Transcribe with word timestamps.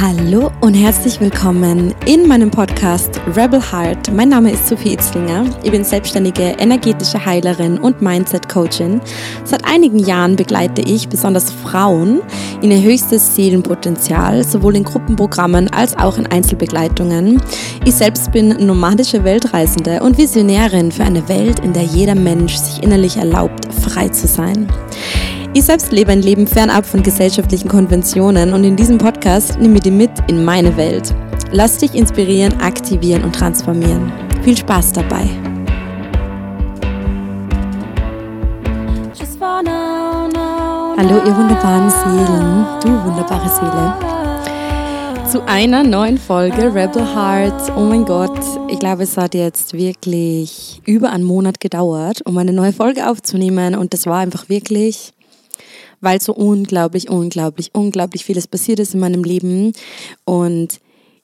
Hallo 0.00 0.50
und 0.60 0.74
herzlich 0.74 1.20
willkommen 1.20 1.94
in 2.06 2.26
meinem 2.26 2.50
Podcast 2.50 3.20
Rebel 3.36 3.60
Heart. 3.60 4.12
Mein 4.12 4.30
Name 4.30 4.50
ist 4.50 4.66
Sophie 4.66 4.94
Itzlinger. 4.94 5.44
Ich 5.62 5.70
bin 5.70 5.84
selbstständige 5.84 6.56
energetische 6.58 7.24
Heilerin 7.24 7.78
und 7.78 8.00
Mindset 8.00 8.48
Coachin. 8.48 9.00
Seit 9.44 9.64
einigen 9.64 9.98
Jahren 9.98 10.34
begleite 10.34 10.80
ich 10.80 11.08
besonders 11.08 11.52
Frauen 11.52 12.22
in 12.62 12.70
ihr 12.70 12.82
höchstes 12.82 13.36
Seelenpotenzial, 13.36 14.42
sowohl 14.44 14.76
in 14.76 14.84
Gruppenprogrammen 14.84 15.72
als 15.72 15.96
auch 15.96 16.16
in 16.16 16.26
Einzelbegleitungen. 16.26 17.40
Ich 17.84 17.94
selbst 17.94 18.32
bin 18.32 18.48
nomadische 18.66 19.22
Weltreisende 19.24 20.02
und 20.02 20.16
Visionärin 20.18 20.90
für 20.90 21.04
eine 21.04 21.28
Welt, 21.28 21.60
in 21.60 21.74
der 21.74 21.84
jeder 21.84 22.14
Mensch 22.14 22.56
sich 22.56 22.82
innerlich 22.82 23.18
erlaubt, 23.18 23.72
frei 23.72 24.08
zu 24.08 24.26
sein. 24.26 24.68
Ich 25.54 25.64
selbst 25.64 25.92
lebe 25.92 26.10
ein 26.10 26.22
Leben 26.22 26.46
fernab 26.46 26.86
von 26.86 27.02
gesellschaftlichen 27.02 27.68
Konventionen 27.68 28.54
und 28.54 28.64
in 28.64 28.74
diesem 28.74 28.96
Podcast 28.96 29.58
nehme 29.58 29.74
ich 29.74 29.82
dich 29.82 29.92
mit 29.92 30.10
in 30.26 30.46
meine 30.46 30.74
Welt. 30.78 31.14
Lass 31.50 31.76
dich 31.76 31.94
inspirieren, 31.94 32.58
aktivieren 32.62 33.22
und 33.22 33.34
transformieren. 33.34 34.10
Viel 34.44 34.56
Spaß 34.56 34.92
dabei. 34.92 35.28
Hallo 40.96 41.16
ihr 41.16 41.36
wunderbaren 41.36 41.90
Seelen, 41.90 42.66
du 42.82 43.04
wunderbare 43.04 43.50
Seele. 43.50 45.28
Zu 45.30 45.46
einer 45.46 45.82
neuen 45.82 46.16
Folge 46.16 46.74
Rebel 46.74 47.04
Heart. 47.14 47.76
Oh 47.76 47.80
mein 47.80 48.06
Gott, 48.06 48.40
ich 48.70 48.78
glaube, 48.78 49.02
es 49.02 49.18
hat 49.18 49.34
jetzt 49.34 49.74
wirklich 49.74 50.80
über 50.86 51.10
einen 51.10 51.24
Monat 51.24 51.60
gedauert, 51.60 52.22
um 52.24 52.38
eine 52.38 52.54
neue 52.54 52.72
Folge 52.72 53.06
aufzunehmen 53.06 53.74
und 53.74 53.92
das 53.92 54.06
war 54.06 54.20
einfach 54.20 54.48
wirklich 54.48 55.12
weil 56.00 56.20
so 56.20 56.34
unglaublich, 56.34 57.08
unglaublich, 57.08 57.70
unglaublich 57.72 58.24
vieles 58.24 58.46
passiert 58.46 58.80
ist 58.80 58.94
in 58.94 59.00
meinem 59.00 59.24
Leben. 59.24 59.72
Und 60.24 60.80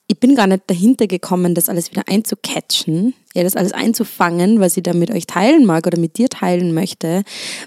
ich 0.07 0.19
bin 0.19 0.35
gar 0.35 0.47
nicht 0.47 0.63
dahinter 0.67 1.05
gekommen, 1.05 1.53
das 1.53 1.69
alles 1.69 1.91
wieder 1.91 2.03
einzucatchen, 2.07 3.13
ja, 3.35 3.43
das 3.43 3.55
alles 3.55 3.73
einzufangen, 3.73 4.59
was 4.59 4.75
ich 4.75 4.83
da 4.83 4.93
mit 4.93 5.11
euch 5.11 5.27
teilen 5.27 5.65
mag 5.65 5.85
oder 5.85 5.99
mit 5.99 6.17
dir 6.17 6.29
teilen 6.29 6.73
möchte, 6.73 7.23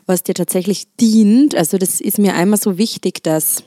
was 0.06 0.24
dir 0.24 0.34
tatsächlich 0.34 0.86
dient. 1.00 1.54
Also 1.54 1.78
das 1.78 2.00
ist 2.00 2.18
mir 2.18 2.34
einmal 2.34 2.58
so 2.58 2.78
wichtig, 2.78 3.22
dass 3.22 3.62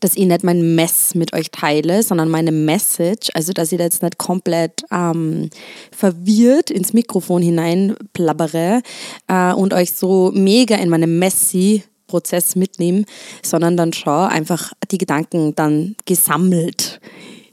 dass 0.00 0.16
ich 0.16 0.26
nicht 0.26 0.44
mein 0.44 0.74
Mess 0.74 1.14
mit 1.14 1.32
euch 1.32 1.50
teile, 1.50 2.02
sondern 2.02 2.28
meine 2.28 2.52
Message, 2.52 3.28
also 3.34 3.52
dass 3.52 3.72
ich 3.72 3.78
da 3.78 3.84
jetzt 3.84 4.02
nicht 4.02 4.18
komplett 4.18 4.84
ähm, 4.90 5.50
verwirrt 5.90 6.70
ins 6.70 6.92
Mikrofon 6.92 7.42
hinein 7.42 7.96
plappere 8.12 8.82
äh, 9.28 9.52
und 9.52 9.74
euch 9.74 9.92
so 9.92 10.30
mega 10.34 10.76
in 10.76 10.88
meine 10.88 11.06
Messi 11.06 11.82
Prozess 12.06 12.54
mitnehme, 12.56 13.04
sondern 13.42 13.76
dann 13.76 13.92
schon 13.92 14.28
einfach 14.28 14.72
die 14.90 14.98
Gedanken 14.98 15.54
dann 15.54 15.96
gesammelt 16.04 17.00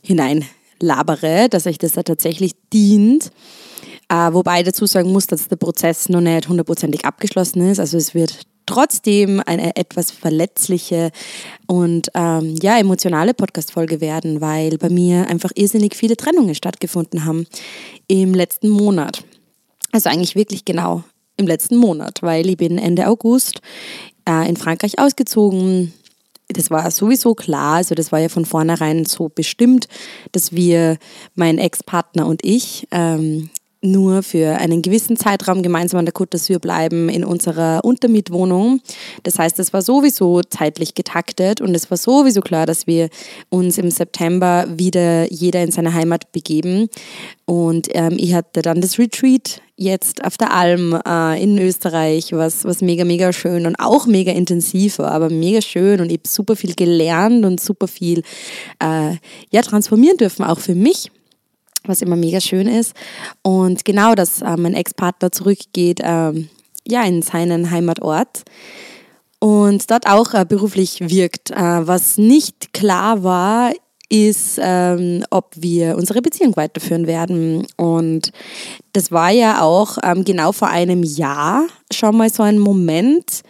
hinein 0.01 0.45
labere, 0.79 1.47
dass 1.49 1.65
euch 1.65 1.77
das 1.77 1.93
da 1.93 2.03
tatsächlich 2.03 2.53
dient. 2.71 3.31
Äh, 4.09 4.33
wobei 4.33 4.59
ich 4.59 4.65
dazu 4.65 4.85
sagen 4.85 5.11
muss, 5.11 5.27
dass 5.27 5.47
der 5.47 5.55
Prozess 5.55 6.09
noch 6.09 6.21
nicht 6.21 6.49
hundertprozentig 6.49 7.05
abgeschlossen 7.05 7.69
ist. 7.69 7.79
Also 7.79 7.97
es 7.97 8.13
wird 8.13 8.41
trotzdem 8.65 9.41
eine 9.45 9.75
etwas 9.75 10.11
verletzliche 10.11 11.11
und 11.67 12.09
ähm, 12.13 12.55
ja 12.61 12.77
emotionale 12.77 13.33
Podcast-Folge 13.33 14.01
werden, 14.01 14.41
weil 14.41 14.77
bei 14.77 14.89
mir 14.89 15.27
einfach 15.27 15.51
irrsinnig 15.55 15.95
viele 15.95 16.17
Trennungen 16.17 16.55
stattgefunden 16.55 17.25
haben 17.25 17.45
im 18.07 18.33
letzten 18.33 18.69
Monat. 18.69 19.23
Also 19.91 20.09
eigentlich 20.09 20.35
wirklich 20.35 20.65
genau 20.65 21.03
im 21.37 21.47
letzten 21.47 21.77
Monat, 21.77 22.21
weil 22.21 22.49
ich 22.49 22.57
bin 22.57 22.77
Ende 22.77 23.07
August 23.07 23.61
äh, 24.27 24.47
in 24.47 24.57
Frankreich 24.57 24.99
ausgezogen. 24.99 25.93
Das 26.49 26.69
war 26.69 26.89
sowieso 26.91 27.33
klar, 27.35 27.77
also 27.77 27.95
das 27.95 28.11
war 28.11 28.19
ja 28.19 28.29
von 28.29 28.45
vornherein 28.45 29.05
so 29.05 29.29
bestimmt, 29.29 29.87
dass 30.31 30.51
wir, 30.51 30.97
mein 31.35 31.57
Ex-Partner 31.57 32.27
und 32.27 32.43
ich, 32.43 32.87
ähm, 32.91 33.49
nur 33.83 34.23
für 34.23 34.57
einen 34.57 34.81
gewissen 34.81 35.17
Zeitraum 35.17 35.61
gemeinsam 35.61 35.99
an 35.99 36.05
der 36.05 36.13
Côte 36.13 36.37
d'Azur 36.37 36.59
bleiben 36.59 37.09
in 37.09 37.23
unserer 37.23 37.83
Untermietwohnung. 37.83 38.81
Das 39.23 39.37
heißt, 39.37 39.59
es 39.59 39.73
war 39.73 39.81
sowieso 39.81 40.41
zeitlich 40.41 40.95
getaktet 40.95 41.61
und 41.61 41.75
es 41.75 41.89
war 41.91 41.97
sowieso 41.97 42.41
klar, 42.41 42.65
dass 42.65 42.87
wir 42.87 43.09
uns 43.49 43.77
im 43.77 43.91
September 43.91 44.65
wieder 44.69 45.31
jeder 45.31 45.61
in 45.63 45.71
seine 45.71 45.93
Heimat 45.93 46.31
begeben. 46.31 46.89
Und 47.45 47.89
ähm, 47.91 48.15
ich 48.17 48.33
hatte 48.33 48.61
dann 48.61 48.81
das 48.81 48.97
Retreat 48.97 49.61
jetzt 49.75 50.23
auf 50.23 50.37
der 50.37 50.53
Alm 50.53 50.99
äh, 51.05 51.41
in 51.41 51.57
Österreich, 51.57 52.31
was, 52.31 52.63
was 52.63 52.81
mega, 52.81 53.05
mega 53.05 53.33
schön 53.33 53.65
und 53.65 53.75
auch 53.77 54.05
mega 54.05 54.31
intensiv 54.31 54.99
war, 54.99 55.11
aber 55.11 55.29
mega 55.29 55.61
schön 55.61 55.99
und 55.99 56.11
ich 56.11 56.19
habe 56.19 56.27
super 56.27 56.55
viel 56.55 56.75
gelernt 56.75 57.43
und 57.43 57.59
super 57.59 57.87
viel 57.87 58.19
äh, 58.79 59.15
ja, 59.51 59.61
transformieren 59.61 60.17
dürfen, 60.17 60.43
auch 60.45 60.59
für 60.59 60.75
mich 60.75 61.11
was 61.85 62.01
immer 62.01 62.15
mega 62.15 62.41
schön 62.41 62.67
ist. 62.67 62.93
Und 63.41 63.85
genau, 63.85 64.15
dass 64.15 64.41
äh, 64.41 64.57
mein 64.57 64.73
Ex-Partner 64.73 65.31
zurückgeht 65.31 65.99
ähm, 66.03 66.49
ja, 66.87 67.03
in 67.03 67.21
seinen 67.21 67.71
Heimatort 67.71 68.43
und 69.39 69.91
dort 69.91 70.07
auch 70.07 70.33
äh, 70.33 70.45
beruflich 70.45 70.99
wirkt. 71.01 71.51
Äh, 71.51 71.87
was 71.87 72.17
nicht 72.17 72.73
klar 72.73 73.23
war, 73.23 73.73
ist, 74.09 74.59
ähm, 74.61 75.25
ob 75.31 75.51
wir 75.55 75.97
unsere 75.97 76.21
Beziehung 76.21 76.55
weiterführen 76.55 77.07
werden. 77.07 77.65
Und 77.77 78.31
das 78.93 79.11
war 79.11 79.31
ja 79.31 79.61
auch 79.61 79.97
ähm, 80.03 80.23
genau 80.23 80.51
vor 80.51 80.69
einem 80.69 81.03
Jahr 81.03 81.65
schon 81.91 82.15
mal 82.15 82.29
so 82.29 82.43
ein 82.43 82.59
Moment, 82.59 83.41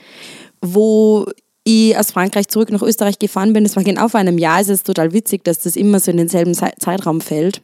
wo 0.62 1.26
ich 1.66 1.98
aus 1.98 2.12
Frankreich 2.12 2.48
zurück 2.48 2.72
nach 2.72 2.82
Österreich 2.82 3.20
gefahren 3.20 3.54
bin. 3.54 3.64
Das 3.64 3.76
war 3.76 3.84
genau 3.84 4.08
vor 4.08 4.20
einem 4.20 4.38
Jahr. 4.38 4.62
Es 4.62 4.70
ist 4.70 4.88
total 4.88 5.14
witzig, 5.14 5.44
dass 5.44 5.60
das 5.60 5.76
immer 5.76 6.00
so 6.00 6.12
in 6.12 6.18
denselben 6.18 6.54
Zeitraum 6.54 7.22
fällt. 7.22 7.62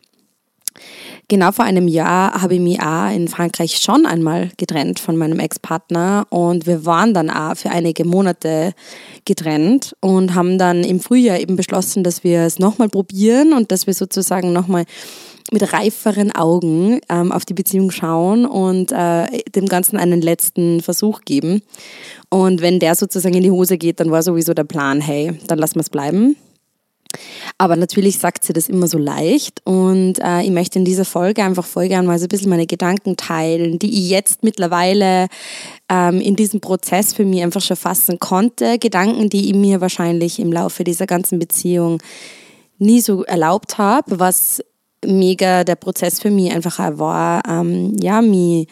Genau 1.27 1.51
vor 1.51 1.65
einem 1.65 1.87
Jahr 1.87 2.41
habe 2.41 2.55
ich 2.55 2.59
mich 2.59 2.81
auch 2.81 3.11
in 3.11 3.27
Frankreich 3.27 3.77
schon 3.77 4.05
einmal 4.05 4.49
getrennt 4.57 4.99
von 4.99 5.15
meinem 5.15 5.39
Ex-Partner 5.39 6.25
und 6.29 6.65
wir 6.65 6.85
waren 6.85 7.13
dann 7.13 7.29
auch 7.29 7.55
für 7.55 7.69
einige 7.69 8.05
Monate 8.05 8.73
getrennt 9.25 9.95
und 9.99 10.33
haben 10.33 10.57
dann 10.57 10.83
im 10.83 10.99
Frühjahr 10.99 11.39
eben 11.39 11.55
beschlossen, 11.55 12.03
dass 12.03 12.23
wir 12.23 12.41
es 12.41 12.59
nochmal 12.59 12.89
probieren 12.89 13.53
und 13.53 13.71
dass 13.71 13.85
wir 13.85 13.93
sozusagen 13.93 14.53
nochmal 14.53 14.85
mit 15.51 15.73
reiferen 15.73 16.31
Augen 16.31 16.99
ähm, 17.09 17.31
auf 17.31 17.45
die 17.45 17.53
Beziehung 17.53 17.91
schauen 17.91 18.45
und 18.45 18.91
äh, 18.91 19.25
dem 19.49 19.67
Ganzen 19.67 19.97
einen 19.97 20.21
letzten 20.21 20.81
Versuch 20.81 21.21
geben. 21.21 21.61
Und 22.29 22.61
wenn 22.61 22.79
der 22.79 22.95
sozusagen 22.95 23.35
in 23.35 23.43
die 23.43 23.51
Hose 23.51 23.77
geht, 23.77 23.99
dann 23.99 24.11
war 24.11 24.23
sowieso 24.23 24.53
der 24.53 24.63
Plan, 24.63 25.01
hey, 25.01 25.39
dann 25.47 25.59
lassen 25.59 25.75
wir 25.75 25.81
es 25.81 25.89
bleiben. 25.89 26.35
Aber 27.61 27.75
natürlich 27.75 28.19
sagt 28.19 28.45
sie 28.45 28.53
das 28.53 28.69
immer 28.69 28.87
so 28.87 28.97
leicht 28.97 29.61
und 29.65 30.13
äh, 30.19 30.43
ich 30.43 30.49
möchte 30.49 30.79
in 30.79 30.85
dieser 30.85 31.03
Folge 31.03 31.43
einfach 31.43 31.65
voll 31.65 31.89
gerne 31.89 32.07
mal 32.07 32.17
so 32.17 32.23
ein 32.23 32.29
bisschen 32.29 32.49
meine 32.49 32.65
Gedanken 32.65 33.17
teilen, 33.17 33.79
die 33.79 33.99
ich 33.99 34.09
jetzt 34.09 34.43
mittlerweile 34.43 35.27
ähm, 35.89 36.21
in 36.21 36.37
diesem 36.37 36.61
Prozess 36.61 37.13
für 37.13 37.25
mich 37.25 37.43
einfach 37.43 37.59
schon 37.59 37.75
fassen 37.75 38.17
konnte. 38.17 38.79
Gedanken, 38.79 39.29
die 39.29 39.49
ich 39.49 39.55
mir 39.55 39.81
wahrscheinlich 39.81 40.39
im 40.39 40.53
Laufe 40.53 40.85
dieser 40.85 41.05
ganzen 41.05 41.37
Beziehung 41.37 42.01
nie 42.77 43.01
so 43.01 43.25
erlaubt 43.25 43.77
habe, 43.77 44.21
was 44.21 44.63
mega 45.05 45.65
der 45.65 45.75
Prozess 45.75 46.21
für 46.21 46.31
mich 46.31 46.53
einfach 46.53 46.79
war, 46.97 47.41
ähm, 47.45 47.97
ja, 47.99 48.21
mich 48.21 48.67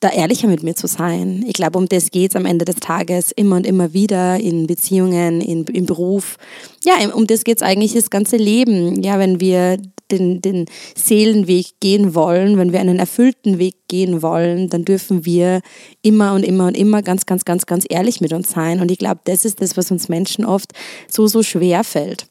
da 0.00 0.10
ehrlicher 0.10 0.46
mit 0.46 0.62
mir 0.62 0.76
zu 0.76 0.86
sein. 0.86 1.44
Ich 1.46 1.54
glaube, 1.54 1.78
um 1.78 1.88
das 1.88 2.10
geht 2.10 2.30
es 2.30 2.36
am 2.36 2.46
Ende 2.46 2.64
des 2.64 2.76
Tages 2.76 3.32
immer 3.32 3.56
und 3.56 3.66
immer 3.66 3.92
wieder 3.92 4.38
in 4.38 4.66
Beziehungen, 4.66 5.40
in, 5.40 5.64
im 5.64 5.86
Beruf. 5.86 6.36
Ja, 6.84 6.94
um 7.14 7.26
das 7.26 7.44
geht 7.44 7.56
es 7.56 7.62
eigentlich 7.62 7.94
das 7.94 8.10
ganze 8.10 8.36
Leben. 8.36 9.02
Ja, 9.02 9.18
wenn 9.18 9.40
wir 9.40 9.78
den, 10.10 10.40
den 10.40 10.66
Seelenweg 10.96 11.80
gehen 11.80 12.14
wollen, 12.14 12.58
wenn 12.58 12.72
wir 12.72 12.80
einen 12.80 12.98
erfüllten 12.98 13.58
Weg 13.58 13.74
gehen 13.88 14.22
wollen, 14.22 14.70
dann 14.70 14.84
dürfen 14.84 15.26
wir 15.26 15.60
immer 16.02 16.34
und 16.34 16.44
immer 16.44 16.66
und 16.68 16.76
immer 16.76 17.02
ganz, 17.02 17.26
ganz, 17.26 17.44
ganz, 17.44 17.66
ganz 17.66 17.84
ehrlich 17.88 18.20
mit 18.20 18.32
uns 18.32 18.50
sein. 18.50 18.80
Und 18.80 18.90
ich 18.90 18.98
glaube, 18.98 19.20
das 19.24 19.44
ist 19.44 19.60
das, 19.60 19.76
was 19.76 19.90
uns 19.90 20.08
Menschen 20.08 20.44
oft 20.44 20.72
so, 21.08 21.26
so 21.26 21.42
schwer 21.42 21.84
fällt. 21.84 22.26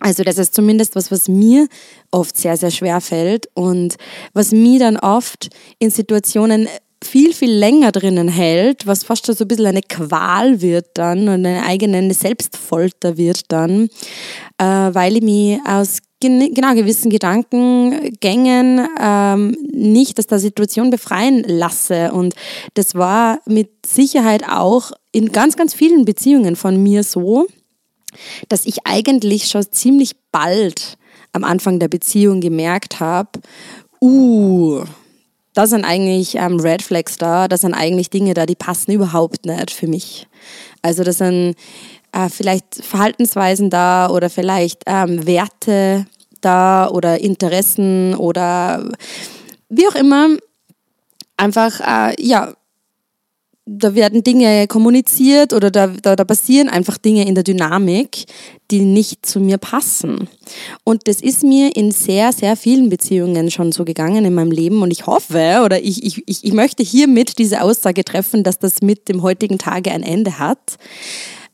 Also 0.00 0.22
das 0.22 0.38
ist 0.38 0.54
zumindest 0.54 0.96
was, 0.96 1.10
was 1.10 1.28
mir 1.28 1.66
oft 2.10 2.36
sehr, 2.36 2.56
sehr 2.56 2.70
schwer 2.70 3.00
fällt 3.00 3.48
und 3.54 3.96
was 4.32 4.52
mir 4.52 4.78
dann 4.78 4.98
oft 4.98 5.48
in 5.78 5.90
Situationen 5.90 6.68
viel, 7.06 7.32
viel 7.32 7.52
länger 7.52 7.92
drinnen 7.92 8.28
hält, 8.28 8.86
was 8.86 9.04
fast 9.04 9.26
schon 9.26 9.34
so 9.34 9.44
ein 9.44 9.48
bisschen 9.48 9.66
eine 9.66 9.82
Qual 9.82 10.60
wird 10.60 10.86
dann 10.94 11.28
und 11.28 11.46
eine 11.46 11.64
eigene 11.64 12.12
Selbstfolter 12.12 13.16
wird 13.16 13.52
dann, 13.52 13.88
äh, 14.58 14.64
weil 14.64 15.16
ich 15.16 15.22
mich 15.22 15.58
aus 15.66 15.98
genau 16.20 16.74
gewissen 16.74 17.10
Gedankengängen 17.10 18.88
ähm, 19.00 19.56
nicht 19.72 20.18
aus 20.18 20.26
der 20.26 20.38
Situation 20.38 20.90
befreien 20.90 21.44
lasse. 21.46 22.12
Und 22.12 22.34
das 22.74 22.94
war 22.94 23.40
mit 23.46 23.86
Sicherheit 23.86 24.44
auch 24.48 24.92
in 25.12 25.32
ganz, 25.32 25.56
ganz 25.56 25.74
vielen 25.74 26.04
Beziehungen 26.04 26.56
von 26.56 26.82
mir 26.82 27.02
so, 27.02 27.46
dass 28.48 28.66
ich 28.66 28.86
eigentlich 28.86 29.48
schon 29.48 29.70
ziemlich 29.70 30.16
bald 30.32 30.96
am 31.32 31.44
Anfang 31.44 31.78
der 31.78 31.88
Beziehung 31.88 32.40
gemerkt 32.40 33.00
habe, 33.00 33.40
uh, 34.00 34.84
da 35.54 35.66
sind 35.66 35.84
eigentlich 35.84 36.34
ähm, 36.34 36.60
Red 36.60 36.82
Flags 36.82 37.16
da, 37.16 37.48
das 37.48 37.62
sind 37.62 37.74
eigentlich 37.74 38.10
Dinge 38.10 38.34
da, 38.34 38.44
die 38.44 38.56
passen 38.56 38.92
überhaupt 38.92 39.46
nicht 39.46 39.70
für 39.70 39.86
mich. 39.86 40.26
Also 40.82 41.04
das 41.04 41.18
sind 41.18 41.54
äh, 42.12 42.28
vielleicht 42.28 42.84
Verhaltensweisen 42.84 43.70
da 43.70 44.08
oder 44.10 44.28
vielleicht 44.30 44.82
ähm, 44.86 45.26
Werte 45.26 46.06
da 46.40 46.88
oder 46.88 47.20
Interessen 47.20 48.14
oder 48.14 48.84
wie 49.68 49.88
auch 49.88 49.94
immer. 49.94 50.36
Einfach, 51.36 51.80
äh, 51.80 52.14
ja, 52.22 52.54
da 53.66 53.94
werden 53.94 54.22
Dinge 54.22 54.66
kommuniziert 54.66 55.54
oder 55.54 55.70
da, 55.70 55.86
da, 55.86 56.16
da 56.16 56.24
passieren 56.24 56.68
einfach 56.68 56.98
Dinge 56.98 57.26
in 57.26 57.34
der 57.34 57.44
Dynamik, 57.44 58.24
die 58.70 58.80
nicht 58.80 59.24
zu 59.24 59.40
mir 59.40 59.56
passen. 59.56 60.28
Und 60.84 61.08
das 61.08 61.22
ist 61.22 61.42
mir 61.42 61.74
in 61.74 61.90
sehr, 61.90 62.32
sehr 62.32 62.56
vielen 62.56 62.90
Beziehungen 62.90 63.50
schon 63.50 63.72
so 63.72 63.84
gegangen 63.84 64.26
in 64.26 64.34
meinem 64.34 64.50
Leben 64.50 64.82
und 64.82 64.90
ich 64.90 65.06
hoffe 65.06 65.62
oder 65.64 65.82
ich, 65.82 66.04
ich, 66.04 66.44
ich, 66.44 66.52
möchte 66.52 66.82
hiermit 66.82 67.38
diese 67.38 67.62
Aussage 67.62 68.04
treffen, 68.04 68.42
dass 68.42 68.58
das 68.58 68.82
mit 68.82 69.08
dem 69.08 69.22
heutigen 69.22 69.58
Tage 69.58 69.92
ein 69.92 70.02
Ende 70.02 70.38
hat, 70.38 70.76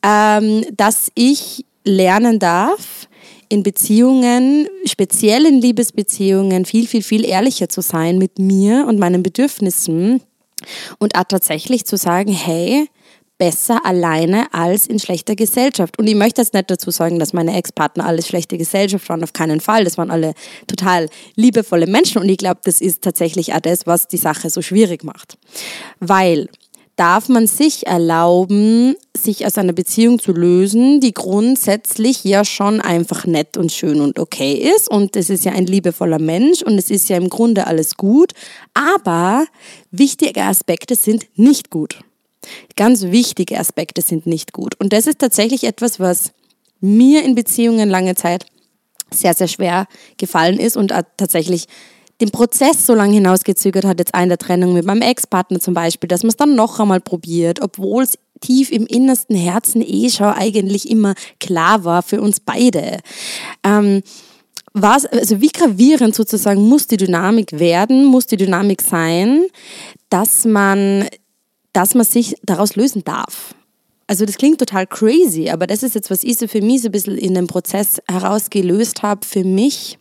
ähm, 0.03 0.65
dass 0.75 1.11
ich 1.15 1.65
lernen 1.85 2.39
darf, 2.39 3.07
in 3.47 3.63
Beziehungen, 3.63 4.67
speziell 4.85 5.45
in 5.45 5.59
Liebesbeziehungen, 5.59 6.63
viel, 6.63 6.87
viel, 6.87 7.03
viel 7.03 7.25
ehrlicher 7.25 7.67
zu 7.67 7.81
sein 7.81 8.17
mit 8.17 8.39
mir 8.39 8.85
und 8.87 8.97
meinen 8.97 9.23
Bedürfnissen 9.23 10.21
und 10.99 11.15
auch 11.15 11.23
tatsächlich 11.23 11.85
zu 11.85 11.97
sagen, 11.97 12.31
hey, 12.31 12.87
besser 13.41 13.83
alleine 13.83 14.53
als 14.53 14.85
in 14.85 14.99
schlechter 14.99 15.35
Gesellschaft. 15.35 15.97
Und 15.97 16.05
ich 16.05 16.13
möchte 16.13 16.41
jetzt 16.41 16.53
nicht 16.53 16.69
dazu 16.69 16.91
sagen, 16.91 17.17
dass 17.17 17.33
meine 17.33 17.57
Ex-Partner 17.57 18.05
alles 18.05 18.27
schlechte 18.27 18.55
Gesellschaft 18.55 19.09
waren, 19.09 19.23
auf 19.23 19.33
keinen 19.33 19.61
Fall. 19.61 19.83
Das 19.83 19.97
waren 19.97 20.11
alle 20.11 20.35
total 20.67 21.09
liebevolle 21.35 21.87
Menschen 21.87 22.21
und 22.21 22.29
ich 22.29 22.37
glaube, 22.37 22.59
das 22.63 22.81
ist 22.81 23.01
tatsächlich 23.01 23.53
auch 23.55 23.59
das, 23.59 23.87
was 23.87 24.07
die 24.07 24.17
Sache 24.17 24.51
so 24.51 24.61
schwierig 24.61 25.03
macht. 25.03 25.39
Weil 25.99 26.49
darf 27.01 27.29
man 27.29 27.47
sich 27.47 27.87
erlauben, 27.87 28.95
sich 29.17 29.47
aus 29.47 29.57
einer 29.57 29.73
Beziehung 29.73 30.19
zu 30.19 30.33
lösen, 30.33 30.99
die 30.99 31.15
grundsätzlich 31.15 32.23
ja 32.23 32.45
schon 32.45 32.79
einfach 32.79 33.25
nett 33.25 33.57
und 33.57 33.71
schön 33.71 34.01
und 34.01 34.19
okay 34.19 34.53
ist. 34.53 34.87
Und 34.87 35.15
es 35.15 35.31
ist 35.31 35.43
ja 35.43 35.51
ein 35.53 35.65
liebevoller 35.65 36.19
Mensch 36.19 36.61
und 36.61 36.77
es 36.77 36.91
ist 36.91 37.09
ja 37.09 37.17
im 37.17 37.27
Grunde 37.27 37.65
alles 37.65 37.97
gut. 37.97 38.33
Aber 38.75 39.47
wichtige 39.89 40.43
Aspekte 40.43 40.93
sind 40.93 41.25
nicht 41.37 41.71
gut. 41.71 42.01
Ganz 42.75 43.01
wichtige 43.05 43.57
Aspekte 43.59 44.03
sind 44.03 44.27
nicht 44.27 44.53
gut. 44.53 44.75
Und 44.79 44.93
das 44.93 45.07
ist 45.07 45.17
tatsächlich 45.17 45.63
etwas, 45.63 45.99
was 45.99 46.33
mir 46.81 47.25
in 47.25 47.33
Beziehungen 47.33 47.89
lange 47.89 48.13
Zeit 48.13 48.45
sehr, 49.11 49.33
sehr 49.33 49.47
schwer 49.47 49.87
gefallen 50.17 50.59
ist 50.59 50.77
und 50.77 50.93
tatsächlich 51.17 51.65
den 52.21 52.31
Prozess 52.31 52.85
so 52.85 52.93
lange 52.93 53.15
hinausgezögert 53.15 53.83
hat, 53.83 53.99
jetzt 53.99 54.15
in 54.15 54.29
der 54.29 54.37
Trennung 54.37 54.73
mit 54.73 54.85
meinem 54.85 55.01
Ex-Partner 55.01 55.59
zum 55.59 55.73
Beispiel, 55.73 56.07
dass 56.07 56.23
man 56.23 56.29
es 56.29 56.37
dann 56.37 56.55
noch 56.55 56.79
einmal 56.79 57.01
probiert, 57.01 57.61
obwohl 57.61 58.03
es 58.03 58.17
tief 58.39 58.71
im 58.71 58.85
innersten 58.85 59.35
Herzen 59.35 59.81
eh 59.81 60.09
schon 60.09 60.27
eigentlich 60.27 60.89
immer 60.89 61.15
klar 61.39 61.83
war 61.83 62.01
für 62.03 62.21
uns 62.21 62.39
beide. 62.39 62.99
Ähm, 63.63 64.01
was, 64.73 65.05
also 65.05 65.41
wie 65.41 65.49
gravierend 65.49 66.15
sozusagen 66.15 66.61
muss 66.67 66.87
die 66.87 66.97
Dynamik 66.97 67.59
werden, 67.59 68.05
muss 68.05 68.27
die 68.27 68.37
Dynamik 68.37 68.81
sein, 68.81 69.45
dass 70.09 70.45
man, 70.45 71.07
dass 71.73 71.93
man 71.93 72.05
sich 72.05 72.35
daraus 72.43 72.75
lösen 72.75 73.03
darf. 73.03 73.53
Also 74.07 74.25
das 74.25 74.37
klingt 74.37 74.59
total 74.59 74.87
crazy, 74.87 75.49
aber 75.49 75.67
das 75.67 75.83
ist 75.83 75.95
jetzt, 75.95 76.09
was 76.09 76.23
ich 76.23 76.37
so 76.37 76.47
für 76.47 76.61
mich 76.61 76.81
so 76.81 76.89
ein 76.89 76.91
bisschen 76.91 77.17
in 77.17 77.33
dem 77.33 77.47
Prozess 77.47 78.01
herausgelöst 78.09 79.03
habe, 79.03 79.25
für 79.25 79.43
mich 79.43 79.97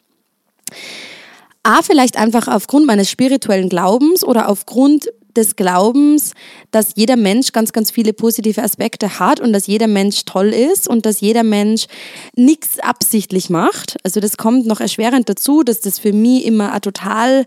A, 1.63 1.83
vielleicht 1.83 2.17
einfach 2.17 2.49
aufgrund 2.49 2.87
meines 2.87 3.11
spirituellen 3.11 3.69
Glaubens 3.69 4.25
oder 4.25 4.49
aufgrund 4.49 5.11
des 5.37 5.57
Glaubens, 5.57 6.35
dass 6.71 6.93
jeder 6.97 7.17
Mensch 7.17 7.53
ganz, 7.53 7.73
ganz 7.73 7.91
viele 7.91 8.13
positive 8.13 8.63
Aspekte 8.63 9.19
hat 9.19 9.41
und 9.41 9.53
dass 9.53 9.67
jeder 9.67 9.87
Mensch 9.87 10.25
toll 10.25 10.49
ist 10.49 10.89
und 10.89 11.07
dass 11.07 11.21
jeder 11.21 11.43
Mensch 11.43 11.87
nichts 12.35 12.79
absichtlich 12.81 13.51
macht. 13.51 13.97
Also 14.03 14.21
das 14.21 14.37
kommt 14.37 14.67
noch 14.67 14.81
erschwerend 14.81 15.29
dazu, 15.29 15.63
dass 15.63 15.81
das 15.81 15.99
für 15.99 16.13
mich 16.13 16.45
immer 16.45 16.81
total 16.81 17.47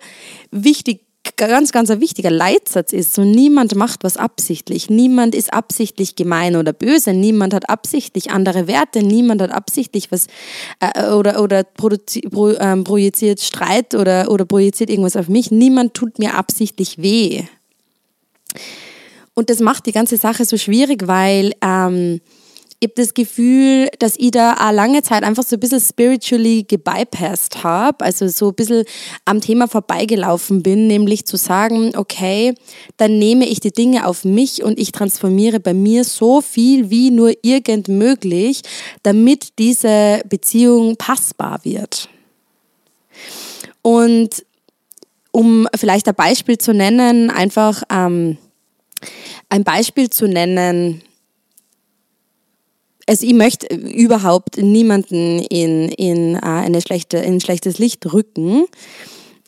wichtig 0.51 1.02
ganz, 1.37 1.71
ganz 1.71 1.89
ein 1.89 2.01
wichtiger 2.01 2.31
Leitsatz 2.31 2.91
ist. 2.93 3.13
So 3.13 3.23
niemand 3.23 3.75
macht 3.75 4.03
was 4.03 4.17
absichtlich. 4.17 4.89
Niemand 4.89 5.35
ist 5.35 5.53
absichtlich 5.53 6.15
gemein 6.15 6.55
oder 6.55 6.73
böse. 6.73 7.13
Niemand 7.13 7.53
hat 7.53 7.69
absichtlich 7.69 8.31
andere 8.31 8.67
Werte. 8.67 9.03
Niemand 9.03 9.41
hat 9.41 9.51
absichtlich 9.51 10.11
was 10.11 10.27
äh, 10.79 11.11
oder, 11.11 11.41
oder 11.41 11.63
pro, 11.63 11.89
ähm, 12.59 12.83
projiziert 12.83 13.39
Streit 13.39 13.95
oder, 13.95 14.29
oder 14.29 14.45
projiziert 14.45 14.89
irgendwas 14.89 15.15
auf 15.15 15.29
mich. 15.29 15.51
Niemand 15.51 15.93
tut 15.93 16.19
mir 16.19 16.35
absichtlich 16.35 17.01
weh. 17.01 17.43
Und 19.33 19.49
das 19.49 19.59
macht 19.59 19.85
die 19.85 19.93
ganze 19.93 20.17
Sache 20.17 20.45
so 20.45 20.57
schwierig, 20.57 21.07
weil 21.07 21.53
ähm, 21.61 22.21
ich 22.83 22.89
habe 22.89 23.01
das 23.01 23.13
Gefühl, 23.13 23.87
dass 23.99 24.15
ich 24.17 24.31
da 24.31 24.55
auch 24.55 24.73
lange 24.73 25.01
Zeit 25.03 25.23
einfach 25.23 25.43
so 25.43 25.55
ein 25.55 25.59
bisschen 25.61 25.79
spiritually 25.79 26.65
gebypassed 26.67 27.63
habe, 27.63 28.03
also 28.03 28.27
so 28.27 28.49
ein 28.49 28.55
bisschen 28.55 28.83
am 29.23 29.39
Thema 29.39 29.69
vorbeigelaufen 29.69 30.61
bin, 30.61 30.87
nämlich 30.87 31.25
zu 31.25 31.37
sagen, 31.37 31.93
okay, 31.95 32.53
dann 32.97 33.17
nehme 33.17 33.47
ich 33.47 33.61
die 33.61 33.71
Dinge 33.71 34.05
auf 34.05 34.25
mich 34.25 34.63
und 34.63 34.77
ich 34.77 34.91
transformiere 34.91 35.61
bei 35.61 35.73
mir 35.73 36.03
so 36.03 36.41
viel 36.41 36.89
wie 36.89 37.09
nur 37.09 37.31
irgend 37.41 37.87
möglich, 37.87 38.63
damit 39.01 39.57
diese 39.59 40.21
Beziehung 40.27 40.97
passbar 40.97 41.61
wird. 41.63 42.09
Und 43.81 44.45
um 45.31 45.69
vielleicht 45.73 46.09
ein 46.09 46.15
Beispiel 46.15 46.57
zu 46.57 46.73
nennen, 46.73 47.29
einfach 47.29 47.83
ähm, 47.89 48.37
ein 49.47 49.63
Beispiel 49.63 50.09
zu 50.09 50.27
nennen, 50.27 51.01
also 53.07 53.25
ich 53.25 53.33
möchte 53.33 53.73
überhaupt 53.75 54.57
niemanden 54.57 55.39
in, 55.39 55.89
in, 55.89 56.35
äh, 56.35 56.39
eine 56.41 56.81
schlechte, 56.81 57.17
in 57.17 57.35
ein 57.35 57.41
schlechtes 57.41 57.79
Licht 57.79 58.11
rücken. 58.13 58.65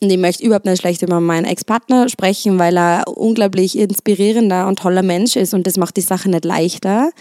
Und 0.02 0.10
ich 0.10 0.18
möchte 0.18 0.44
überhaupt 0.44 0.66
nicht 0.66 0.82
schlecht 0.82 1.02
über 1.02 1.22
meinen 1.22 1.46
Ex-Partner 1.46 2.10
sprechen, 2.10 2.60
weil 2.60 2.78
er 2.78 3.06
unglaublich 3.08 3.78
inspirierender 3.78 4.68
und 4.68 4.80
toller 4.80 5.04
Mensch 5.04 5.36
ist 5.38 5.54
und 5.54 5.66
das 5.66 5.78
macht 5.78 5.96
die 5.96 6.02
Sache 6.02 6.30
nicht 6.30 6.44
leichter. 6.44 7.12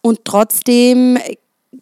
Und 0.00 0.20
trotzdem 0.24 1.18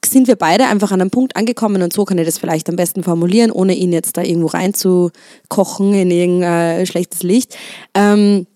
sind 0.04 0.26
wir 0.26 0.36
beide 0.36 0.66
einfach 0.66 0.90
an 0.90 1.00
einem 1.00 1.10
Punkt 1.10 1.36
angekommen 1.36 1.82
und 1.82 1.92
so 1.92 2.04
kann 2.04 2.18
ich 2.18 2.26
das 2.26 2.38
vielleicht 2.38 2.68
am 2.68 2.76
besten 2.76 3.02
formulieren, 3.02 3.50
ohne 3.50 3.74
ihn 3.74 3.92
jetzt 3.92 4.16
da 4.16 4.22
irgendwo 4.22 4.48
reinzukochen 4.48 5.94
in 5.94 6.10
irgendein 6.10 6.86
schlechtes 6.86 7.22
Licht. 7.22 7.56
Ähm, 7.94 8.46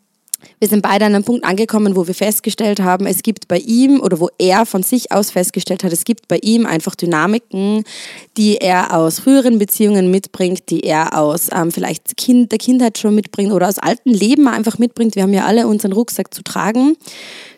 wir 0.59 0.69
sind 0.69 0.83
beide 0.83 1.07
an 1.07 1.15
einem 1.15 1.25
Punkt 1.25 1.45
angekommen, 1.45 1.97
wo 1.97 2.07
wir 2.07 2.15
festgestellt 2.15 2.81
haben, 2.81 3.07
es 3.07 3.23
gibt 3.23 3.49
bei 3.49 3.59
ihm 3.59 4.01
oder 4.01 4.21
wo 4.21 4.29
er 4.39 4.67
von 4.67 4.83
sich 4.83 5.13
aus 5.13 5.31
festgestellt 5.31 5.85
hat, 5.85 5.93
es 5.93 6.05
gibt 6.05 6.29
bei 6.29 6.39
ihm 6.43 6.67
einfach 6.67 6.95
Dynamiken, 6.95 7.85
die 8.37 8.57
er 8.57 8.97
aus 8.97 9.21
früheren 9.21 9.59
Beziehungen 9.59 10.11
mitbringt, 10.11 10.71
die 10.71 10.81
er 10.81 11.19
aus 11.19 11.49
ähm, 11.53 11.73
vielleicht 11.73 12.17
kind, 12.17 12.53
der 12.53 12.59
Kindheit 12.59 12.99
schon 12.99 13.15
mitbringt 13.15 13.53
oder 13.53 13.69
aus 13.69 13.79
alten 13.79 14.11
Leben 14.11 14.49
einfach 14.49 14.79
mitbringt. 14.79 15.17
Wir 15.17 15.23
haben 15.23 15.33
ja 15.33 15.45
alle 15.45 15.67
unseren 15.67 15.93
Rucksack 15.93 16.33
zu 16.35 16.43
tragen. 16.43 16.97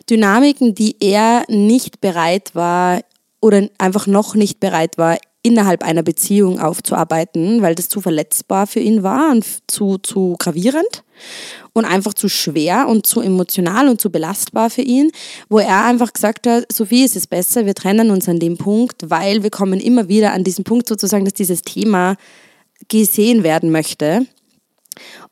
Dynamiken, 0.09 0.75
die 0.75 0.95
er 0.99 1.43
nicht 1.49 2.01
bereit 2.01 2.55
war 2.55 3.01
oder 3.41 3.67
einfach 3.77 4.07
noch 4.07 4.35
nicht 4.35 4.59
bereit 4.59 4.97
war, 4.97 5.17
innerhalb 5.43 5.83
einer 5.83 6.03
Beziehung 6.03 6.59
aufzuarbeiten, 6.59 7.61
weil 7.61 7.75
das 7.75 7.89
zu 7.89 8.01
verletzbar 8.01 8.65
für 8.65 8.79
ihn 8.79 9.03
war 9.03 9.29
und 9.31 9.45
zu, 9.67 9.97
zu 9.97 10.35
gravierend 10.39 11.03
und 11.73 11.85
einfach 11.85 12.13
zu 12.13 12.29
schwer 12.29 12.87
und 12.87 13.05
zu 13.05 13.19
emotional 13.21 13.89
und 13.89 13.99
zu 13.99 14.09
belastbar 14.09 14.69
für 14.69 14.81
ihn, 14.81 15.11
wo 15.49 15.59
er 15.59 15.85
einfach 15.85 16.13
gesagt 16.13 16.47
hat, 16.47 16.71
Sophie, 16.71 17.03
es 17.03 17.17
ist 17.17 17.29
besser, 17.29 17.65
wir 17.65 17.75
trennen 17.75 18.09
uns 18.09 18.29
an 18.29 18.39
dem 18.39 18.57
Punkt, 18.57 19.09
weil 19.09 19.43
wir 19.43 19.49
kommen 19.49 19.81
immer 19.81 20.07
wieder 20.07 20.31
an 20.31 20.45
diesen 20.45 20.63
Punkt 20.63 20.87
sozusagen, 20.87 21.25
dass 21.25 21.33
dieses 21.33 21.61
Thema 21.61 22.15
gesehen 22.87 23.43
werden 23.43 23.69
möchte 23.69 24.25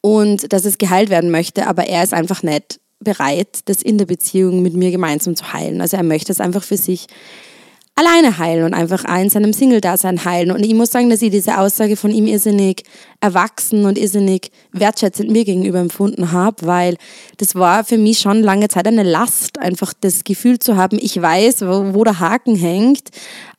und 0.01 0.51
dass 0.51 0.65
es 0.65 0.77
geheilt 0.77 1.10
werden 1.10 1.32
möchte, 1.32 1.68
aber 1.68 1.86
er 1.86 2.03
ist 2.03 2.13
einfach 2.13 2.44
nicht 2.44 2.82
bereit, 3.00 3.60
das 3.65 3.82
in 3.82 3.98
der 3.98 4.06
Beziehung 4.06 4.62
mit 4.62 4.74
mir 4.74 4.91
gemeinsam 4.91 5.36
zu 5.36 5.53
heilen. 5.53 5.82
Also 5.82 5.98
er 5.98 6.03
möchte 6.03 6.32
es 6.32 6.39
einfach 6.39 6.63
für 6.63 6.77
sich 6.77 7.08
alleine 8.01 8.38
heilen 8.38 8.65
und 8.65 8.74
einfach 8.74 9.05
in 9.17 9.29
seinem 9.29 9.53
Single-Dasein 9.53 10.25
heilen. 10.25 10.51
Und 10.51 10.65
ich 10.65 10.74
muss 10.74 10.91
sagen, 10.91 11.10
dass 11.10 11.22
ich 11.22 11.31
diese 11.31 11.60
Aussage 11.60 11.96
von 11.96 12.12
ihm 12.12 12.25
irrsinnig 12.25 12.84
erwachsen 13.20 13.86
und 13.86 13.98
irrsinnig 13.98 14.51
wertschätzend 14.72 15.29
mir 15.29 15.46
gegenüber 15.46 15.79
empfunden 15.79 16.31
habe, 16.31 16.65
weil 16.65 16.98
das 17.38 17.55
war 17.55 17.84
für 17.84 17.98
mich 17.98 18.20
schon 18.20 18.41
lange 18.41 18.67
Zeit 18.67 18.88
eine 18.88 19.03
Last, 19.03 19.60
einfach 19.60 19.93
das 20.00 20.24
Gefühl 20.24 20.60
zu 20.60 20.75
haben, 20.75 20.98
ich 21.00 21.22
weiß, 21.22 21.62
wo, 21.62 21.93
wo 21.93 22.03
der 22.03 22.20
Haken 22.20 22.55
hängt, 22.55 23.10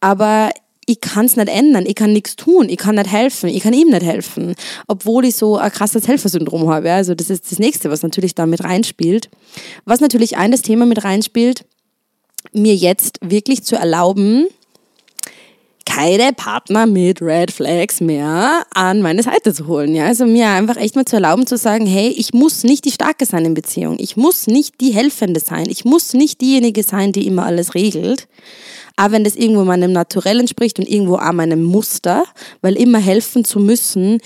aber 0.00 0.50
ich 0.86 1.00
kann 1.00 1.26
es 1.26 1.36
nicht 1.36 1.48
ändern, 1.48 1.84
ich 1.86 1.94
kann 1.94 2.12
nichts 2.12 2.34
tun, 2.34 2.68
ich 2.68 2.76
kann 2.76 2.96
nicht 2.96 3.10
helfen, 3.10 3.48
ich 3.48 3.62
kann 3.62 3.72
ihm 3.72 3.88
nicht 3.88 4.02
helfen, 4.02 4.56
obwohl 4.88 5.24
ich 5.24 5.36
so 5.36 5.56
ein 5.56 5.70
krasses 5.70 6.08
Helfersyndrom 6.08 6.68
habe. 6.68 6.92
Also 6.92 7.14
das 7.14 7.30
ist 7.30 7.50
das 7.52 7.60
Nächste, 7.60 7.90
was 7.90 8.02
natürlich 8.02 8.34
da 8.34 8.46
mit 8.46 8.64
reinspielt. 8.64 9.30
Was 9.84 10.00
natürlich 10.00 10.36
ein 10.36 10.50
das 10.50 10.62
Thema 10.62 10.84
mit 10.84 11.04
reinspielt, 11.04 11.64
mir 12.52 12.74
jetzt 12.74 13.18
wirklich 13.22 13.64
zu 13.64 13.76
erlauben, 13.76 14.46
keine 15.84 16.32
Partner 16.32 16.86
mit 16.86 17.20
Red 17.20 17.50
Flags 17.50 18.00
mehr 18.00 18.64
an 18.72 19.02
meine 19.02 19.22
Seite 19.22 19.52
zu 19.52 19.66
holen. 19.66 19.94
Ja? 19.94 20.06
Also 20.06 20.24
mir 20.24 20.48
einfach 20.48 20.76
echt 20.76 20.96
mal 20.96 21.04
zu 21.04 21.16
erlauben 21.16 21.46
zu 21.46 21.56
sagen, 21.56 21.86
hey, 21.86 22.08
ich 22.08 22.32
muss 22.32 22.64
nicht 22.64 22.84
die 22.84 22.92
Starke 22.92 23.26
sein 23.26 23.44
in 23.44 23.54
Beziehung. 23.54 23.96
Ich 23.98 24.16
muss 24.16 24.46
nicht 24.46 24.80
die 24.80 24.92
Helfende 24.92 25.40
sein. 25.40 25.66
Ich 25.68 25.84
muss 25.84 26.14
nicht 26.14 26.40
diejenige 26.40 26.82
sein, 26.82 27.12
die 27.12 27.26
immer 27.26 27.44
alles 27.44 27.74
regelt. 27.74 28.28
Aber 28.96 29.12
wenn 29.12 29.24
das 29.24 29.36
irgendwo 29.36 29.64
meinem 29.64 29.92
Naturell 29.92 30.40
entspricht 30.40 30.78
und 30.78 30.88
irgendwo 30.88 31.16
auch 31.16 31.32
meinem 31.32 31.62
Muster, 31.62 32.24
weil 32.60 32.76
immer 32.76 32.98
helfen 32.98 33.44
zu 33.44 33.58
müssen, 33.58 34.18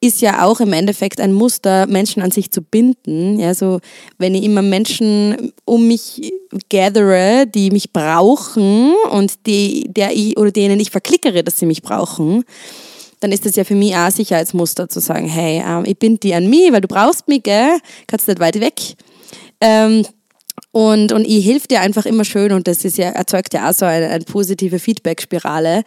ist 0.00 0.20
ja 0.20 0.44
auch 0.44 0.60
im 0.60 0.72
Endeffekt 0.72 1.20
ein 1.20 1.32
Muster, 1.32 1.86
Menschen 1.86 2.22
an 2.22 2.30
sich 2.30 2.50
zu 2.50 2.62
binden. 2.62 3.38
Ja, 3.38 3.54
so, 3.54 3.80
wenn 4.18 4.34
ich 4.34 4.44
immer 4.44 4.62
Menschen 4.62 5.52
um 5.64 5.86
mich 5.86 6.32
gatheре, 6.70 7.46
die 7.46 7.70
mich 7.70 7.92
brauchen 7.92 8.94
und 9.10 9.46
die, 9.46 9.86
der 9.88 10.12
ich, 10.12 10.36
oder 10.36 10.50
denen 10.50 10.80
ich 10.80 10.90
verklickere, 10.90 11.42
dass 11.42 11.58
sie 11.58 11.66
mich 11.66 11.82
brauchen, 11.82 12.44
dann 13.20 13.32
ist 13.32 13.46
das 13.46 13.56
ja 13.56 13.64
für 13.64 13.74
mich 13.74 13.94
auch 13.94 14.00
ein 14.00 14.12
Sicherheitsmuster 14.12 14.88
zu 14.88 15.00
sagen, 15.00 15.26
hey, 15.26 15.62
ähm, 15.66 15.84
ich 15.86 15.98
bin 15.98 16.20
die 16.20 16.34
an 16.34 16.48
mich, 16.48 16.70
weil 16.72 16.82
du 16.82 16.88
brauchst 16.88 17.26
mich, 17.26 17.42
gell? 17.42 17.78
kannst 18.06 18.28
nicht 18.28 18.40
weit 18.40 18.60
weg. 18.60 18.80
Ähm, 19.60 20.04
und, 20.70 21.10
und 21.12 21.24
ich 21.24 21.44
hilft 21.44 21.70
dir 21.70 21.82
einfach 21.82 22.04
immer 22.04 22.24
schön 22.24 22.50
und 22.52 22.66
das 22.66 22.84
ist 22.84 22.98
ja, 22.98 23.10
erzeugt 23.10 23.54
ja 23.54 23.70
auch 23.70 23.74
so 23.74 23.86
eine, 23.86 24.08
eine 24.08 24.24
positive 24.24 24.80
Feedback-Spirale, 24.80 25.84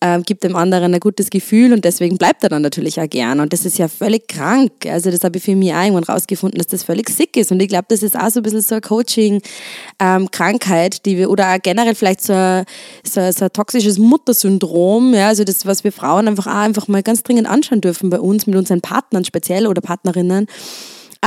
äh, 0.00 0.20
gibt 0.20 0.44
dem 0.44 0.56
anderen 0.56 0.92
ein 0.92 1.00
gutes 1.00 1.30
Gefühl 1.30 1.72
und 1.72 1.86
deswegen 1.86 2.18
bleibt 2.18 2.42
er 2.42 2.50
dann 2.50 2.60
natürlich 2.60 3.00
auch 3.00 3.08
gern. 3.08 3.40
Und 3.40 3.54
das 3.54 3.64
ist 3.64 3.78
ja 3.78 3.88
völlig 3.88 4.28
krank. 4.28 4.72
Also 4.86 5.10
das 5.10 5.24
habe 5.24 5.38
ich 5.38 5.44
für 5.44 5.56
mich 5.56 5.72
auch 5.72 5.82
irgendwann 5.82 6.04
rausgefunden, 6.04 6.58
dass 6.58 6.66
das 6.66 6.82
völlig 6.82 7.08
sick 7.08 7.34
ist. 7.38 7.50
Und 7.50 7.60
ich 7.60 7.68
glaube, 7.68 7.86
das 7.88 8.02
ist 8.02 8.14
auch 8.14 8.28
so 8.28 8.40
ein 8.40 8.42
bisschen 8.42 8.60
so 8.60 8.74
eine 8.74 8.82
Coaching-Krankheit, 8.82 10.94
ähm, 10.94 11.00
die 11.06 11.16
wir, 11.16 11.30
oder 11.30 11.54
auch 11.54 11.62
generell 11.62 11.94
vielleicht 11.94 12.22
so 12.22 12.34
ein, 12.34 12.66
so, 13.04 13.32
so 13.32 13.46
ein 13.46 13.52
toxisches 13.52 13.96
Muttersyndrom, 13.98 15.14
ja, 15.14 15.28
also 15.28 15.44
das, 15.44 15.64
was 15.64 15.82
wir 15.82 15.92
Frauen 15.92 16.28
einfach 16.28 16.46
auch 16.46 16.60
einfach 16.60 16.88
mal 16.88 17.02
ganz 17.02 17.22
dringend 17.22 17.48
anschauen 17.48 17.80
dürfen 17.80 18.10
bei 18.10 18.20
uns, 18.20 18.46
mit 18.46 18.56
unseren 18.56 18.82
Partnern 18.82 19.24
speziell 19.24 19.66
oder 19.66 19.80
Partnerinnen 19.80 20.46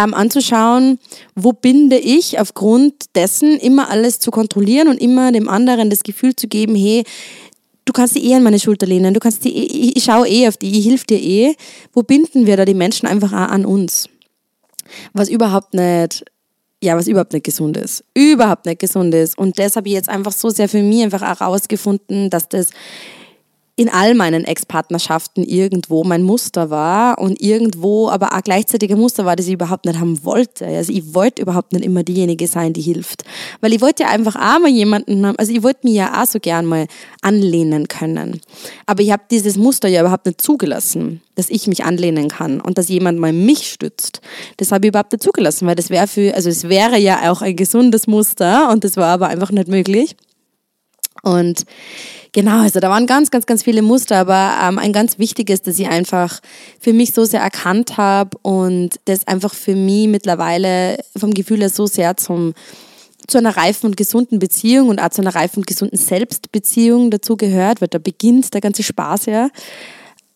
ähm, 0.03 0.13
anzuschauen, 0.13 0.99
wo 1.35 1.53
binde 1.53 1.97
ich 1.97 2.39
aufgrund 2.39 3.15
dessen 3.15 3.57
immer 3.57 3.89
alles 3.89 4.19
zu 4.19 4.31
kontrollieren 4.31 4.87
und 4.87 4.97
immer 5.01 5.31
dem 5.31 5.49
anderen 5.49 5.89
das 5.89 6.03
Gefühl 6.03 6.35
zu 6.35 6.47
geben, 6.47 6.75
hey, 6.75 7.03
du 7.85 7.93
kannst 7.93 8.15
die 8.15 8.29
eh 8.29 8.35
an 8.35 8.43
meine 8.43 8.59
Schulter 8.59 8.85
lehnen, 8.85 9.13
du 9.13 9.19
kannst 9.19 9.43
die, 9.43 9.55
ich, 9.55 9.97
ich 9.97 10.03
schaue 10.03 10.27
eh 10.27 10.47
auf 10.47 10.57
die, 10.57 10.77
ich 10.77 10.85
hilf 10.85 11.05
dir 11.05 11.19
eh. 11.19 11.55
Wo 11.93 12.03
binden 12.03 12.45
wir 12.45 12.57
da 12.57 12.65
die 12.65 12.73
Menschen 12.73 13.07
einfach 13.07 13.33
auch 13.33 13.51
an 13.51 13.65
uns? 13.65 14.07
Was 15.13 15.29
überhaupt 15.29 15.73
nicht 15.73 16.23
ja, 16.81 16.95
was 16.95 17.09
überhaupt 17.09 17.33
nicht 17.33 17.43
gesund 17.43 17.75
ist. 17.75 18.05
Überhaupt 18.13 18.65
nicht 18.65 18.79
gesund 18.79 19.13
ist. 19.13 19.37
Und 19.37 19.59
das 19.59 19.75
habe 19.75 19.89
ich 19.89 19.93
jetzt 19.93 20.07
einfach 20.07 20.31
so 20.31 20.49
sehr 20.49 20.69
für 20.69 20.81
mich 20.81 21.03
einfach 21.03 21.21
herausgefunden, 21.21 22.29
dass 22.29 22.47
das 22.47 22.69
in 23.79 23.87
all 23.87 24.13
meinen 24.13 24.43
Ex-Partnerschaften 24.43 25.41
irgendwo 25.41 26.03
mein 26.03 26.21
Muster 26.21 26.69
war 26.69 27.17
und 27.17 27.39
irgendwo 27.39 28.09
aber 28.09 28.33
auch 28.33 28.41
gleichzeitig 28.41 28.91
ein 28.91 28.99
Muster 28.99 29.23
war, 29.23 29.37
das 29.37 29.47
ich 29.47 29.53
überhaupt 29.53 29.85
nicht 29.85 29.97
haben 29.97 30.21
wollte. 30.25 30.65
Also 30.65 30.91
ich 30.91 31.13
wollte 31.13 31.41
überhaupt 31.41 31.71
nicht 31.71 31.85
immer 31.85 32.03
diejenige 32.03 32.45
sein, 32.45 32.73
die 32.73 32.81
hilft. 32.81 33.23
Weil 33.61 33.71
ich 33.71 33.79
wollte 33.79 34.03
ja 34.03 34.09
einfach 34.09 34.35
auch 34.35 34.59
mal 34.59 34.67
jemanden 34.67 35.25
haben, 35.25 35.37
also 35.37 35.53
ich 35.53 35.63
wollte 35.63 35.87
mich 35.87 35.93
ja 35.93 36.21
auch 36.21 36.25
so 36.25 36.41
gern 36.41 36.65
mal 36.65 36.87
anlehnen 37.21 37.87
können. 37.87 38.41
Aber 38.85 39.01
ich 39.01 39.13
habe 39.13 39.23
dieses 39.31 39.55
Muster 39.55 39.87
ja 39.87 40.01
überhaupt 40.01 40.25
nicht 40.25 40.41
zugelassen, 40.41 41.21
dass 41.35 41.49
ich 41.49 41.65
mich 41.67 41.85
anlehnen 41.85 42.27
kann 42.27 42.59
und 42.59 42.77
dass 42.77 42.89
jemand 42.89 43.17
mal 43.17 43.31
mich 43.31 43.71
stützt. 43.71 44.19
Das 44.57 44.73
habe 44.73 44.87
ich 44.87 44.89
überhaupt 44.89 45.13
nicht 45.13 45.23
zugelassen, 45.23 45.65
weil 45.67 45.75
das 45.75 45.89
wäre 45.89 46.07
für, 46.07 46.35
also 46.35 46.49
es 46.49 46.67
wäre 46.67 46.97
ja 46.99 47.31
auch 47.31 47.41
ein 47.41 47.55
gesundes 47.55 48.07
Muster 48.07 48.71
und 48.71 48.83
das 48.83 48.97
war 48.97 49.07
aber 49.07 49.29
einfach 49.29 49.51
nicht 49.51 49.69
möglich. 49.69 50.17
Und 51.23 51.65
genau, 52.31 52.61
also 52.61 52.79
da 52.79 52.89
waren 52.89 53.07
ganz, 53.07 53.31
ganz, 53.31 53.45
ganz 53.45 53.63
viele 53.63 53.81
Muster, 53.81 54.17
aber 54.17 54.57
ähm, 54.63 54.77
ein 54.77 54.93
ganz 54.93 55.19
wichtiges, 55.19 55.61
das 55.61 55.79
ich 55.79 55.87
einfach 55.87 56.39
für 56.79 56.93
mich 56.93 57.13
so 57.13 57.25
sehr 57.25 57.41
erkannt 57.41 57.97
habe 57.97 58.37
und 58.41 58.99
das 59.05 59.27
einfach 59.27 59.53
für 59.53 59.75
mich 59.75 60.07
mittlerweile 60.07 60.97
vom 61.17 61.33
Gefühl 61.33 61.59
her 61.59 61.69
so 61.69 61.87
sehr 61.87 62.17
zum 62.17 62.53
zu 63.27 63.37
einer 63.37 63.55
reifen 63.55 63.85
und 63.85 63.97
gesunden 63.97 64.39
Beziehung 64.39 64.89
und 64.89 64.99
auch 64.99 65.09
zu 65.09 65.21
einer 65.21 65.35
reifen 65.35 65.59
und 65.59 65.67
gesunden 65.67 65.97
Selbstbeziehung 65.97 67.11
dazu 67.11 67.37
gehört, 67.37 67.79
weil 67.79 67.87
da 67.87 67.99
beginnt 67.99 68.53
der 68.53 68.61
ganze 68.61 68.81
Spaß 68.81 69.27
ja. 69.27 69.49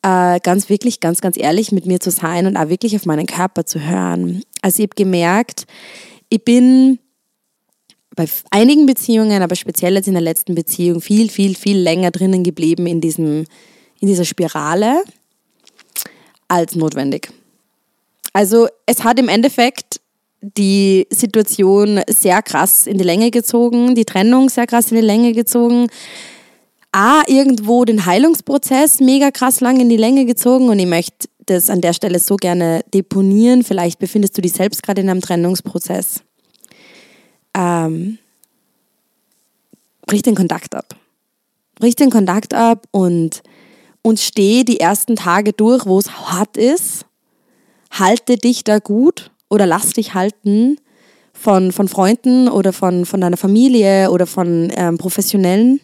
Äh, 0.04 0.40
ganz 0.42 0.70
wirklich, 0.70 1.00
ganz, 1.00 1.22
ganz 1.22 1.38
ehrlich 1.38 1.72
mit 1.72 1.86
mir 1.86 2.00
zu 2.00 2.12
sein 2.12 2.46
und 2.46 2.58
auch 2.58 2.68
wirklich 2.68 2.96
auf 2.96 3.06
meinen 3.06 3.26
Körper 3.26 3.66
zu 3.66 3.80
hören. 3.80 4.44
Also 4.62 4.84
ich 4.84 4.90
habe 4.90 4.96
gemerkt, 4.96 5.66
ich 6.30 6.44
bin 6.44 7.00
bei 8.16 8.28
einigen 8.52 8.86
Beziehungen, 8.86 9.42
aber 9.42 9.56
speziell 9.56 9.96
jetzt 9.96 10.08
in 10.08 10.14
der 10.14 10.22
letzten 10.22 10.56
Beziehung 10.56 11.02
viel, 11.02 11.30
viel, 11.30 11.56
viel 11.56 11.78
länger 11.78 12.12
drinnen 12.12 12.44
geblieben 12.44 12.86
in, 12.88 13.02
diesem, 13.02 13.46
in 14.00 14.08
dieser 14.08 14.26
Spirale 14.26 15.04
als 16.48 16.76
notwendig. 16.76 17.30
Also 18.34 18.68
es 18.86 19.04
hat 19.04 19.20
im 19.20 19.30
Endeffekt 19.30 20.02
die 20.42 21.08
Situation 21.10 22.02
sehr 22.08 22.42
krass 22.42 22.88
in 22.88 22.98
die 22.98 23.04
Länge 23.04 23.32
gezogen, 23.32 23.96
die 23.96 24.06
Trennung 24.06 24.50
sehr 24.50 24.68
krass 24.68 24.92
in 24.92 24.98
die 24.98 25.06
Länge 25.06 25.34
gezogen. 25.34 25.88
A, 26.92 27.24
irgendwo 27.28 27.86
den 27.86 28.06
Heilungsprozess 28.06 29.00
mega 29.00 29.32
krass 29.32 29.62
lang 29.62 29.80
in 29.80 29.90
die 29.90 29.98
Länge 29.98 30.26
gezogen 30.26 30.70
und 30.70 30.78
ich 30.78 30.86
möchte 30.86 31.28
das 31.46 31.70
an 31.70 31.82
der 31.82 31.94
Stelle 31.94 32.20
so 32.20 32.36
gerne 32.36 32.84
deponieren. 32.94 33.64
Vielleicht 33.64 34.00
befindest 34.00 34.38
du 34.38 34.42
dich 34.42 34.54
selbst 34.54 34.84
gerade 34.84 35.02
in 35.02 35.10
einem 35.10 35.22
Trennungsprozess 35.22 36.24
ähm, 37.56 38.18
brich 40.06 40.22
den 40.22 40.36
Kontakt 40.36 40.76
ab. 40.76 40.96
Brich 41.76 41.96
den 41.96 42.10
Kontakt 42.10 42.54
ab 42.54 42.88
und, 42.92 43.42
und 44.02 44.20
steh 44.20 44.64
die 44.64 44.80
ersten 44.80 45.16
Tage 45.16 45.54
durch, 45.54 45.86
wo 45.86 45.98
es 45.98 46.12
hart 46.12 46.58
ist. 46.58 47.06
Halte 47.92 48.38
dich 48.38 48.64
da 48.64 48.80
gut 48.80 49.32
oder 49.50 49.66
lass 49.66 49.92
dich 49.92 50.14
halten 50.14 50.78
von, 51.34 51.72
von 51.72 51.88
Freunden 51.88 52.48
oder 52.48 52.74
von, 52.74 53.06
von 53.06 53.22
deiner 53.22 53.38
Familie 53.38 54.12
oder 54.12 54.26
von 54.28 54.72
ähm, 54.76 54.98
Professionellen. 54.98 55.82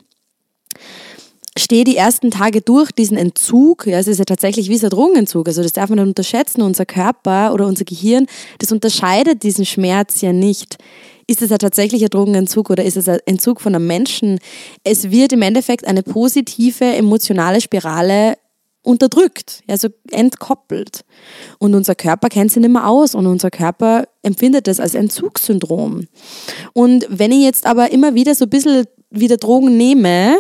Steh 1.57 1.83
die 1.83 1.97
ersten 1.97 2.31
Tage 2.31 2.61
durch 2.61 2.91
diesen 2.91 3.17
Entzug. 3.17 3.85
Ja, 3.85 3.99
es 3.99 4.07
ist 4.07 4.19
ja 4.19 4.25
tatsächlich 4.25 4.69
wie 4.69 4.77
so 4.77 4.87
ein 4.87 4.91
Drogenentzug. 4.91 5.47
Also 5.47 5.61
das 5.61 5.73
darf 5.73 5.89
man 5.89 5.99
nicht 5.99 6.07
unterschätzen. 6.07 6.61
Unser 6.61 6.85
Körper 6.85 7.53
oder 7.53 7.65
unser 7.65 7.83
Gehirn, 7.83 8.27
das 8.59 8.71
unterscheidet 8.71 9.43
diesen 9.43 9.65
Schmerz 9.65 10.21
ja 10.21 10.31
nicht 10.31 10.77
ist 11.29 11.43
es 11.43 11.51
ein 11.51 11.59
tatsächlicher 11.59 12.09
Drogenentzug 12.09 12.71
oder 12.71 12.83
ist 12.83 12.97
es 12.97 13.07
ein 13.07 13.19
Entzug 13.25 13.61
von 13.61 13.75
einem 13.75 13.85
Menschen? 13.85 14.39
Es 14.83 15.11
wird 15.11 15.31
im 15.31 15.43
Endeffekt 15.43 15.85
eine 15.85 16.01
positive 16.01 16.85
emotionale 16.85 17.61
Spirale 17.61 18.35
unterdrückt, 18.81 19.61
also 19.67 19.89
entkoppelt. 20.09 21.05
Und 21.59 21.75
unser 21.75 21.93
Körper 21.93 22.29
kennt 22.29 22.51
sie 22.51 22.59
nicht 22.59 22.71
mehr 22.71 22.87
aus 22.87 23.13
und 23.13 23.27
unser 23.27 23.51
Körper 23.51 24.05
empfindet 24.23 24.67
das 24.67 24.79
als 24.79 24.95
Entzugssyndrom. 24.95 26.07
Und 26.73 27.05
wenn 27.09 27.31
ich 27.31 27.43
jetzt 27.43 27.67
aber 27.67 27.91
immer 27.91 28.15
wieder 28.15 28.33
so 28.33 28.45
ein 28.45 28.49
bisschen 28.49 28.85
wieder 29.11 29.37
Drogen 29.37 29.77
nehme, 29.77 30.37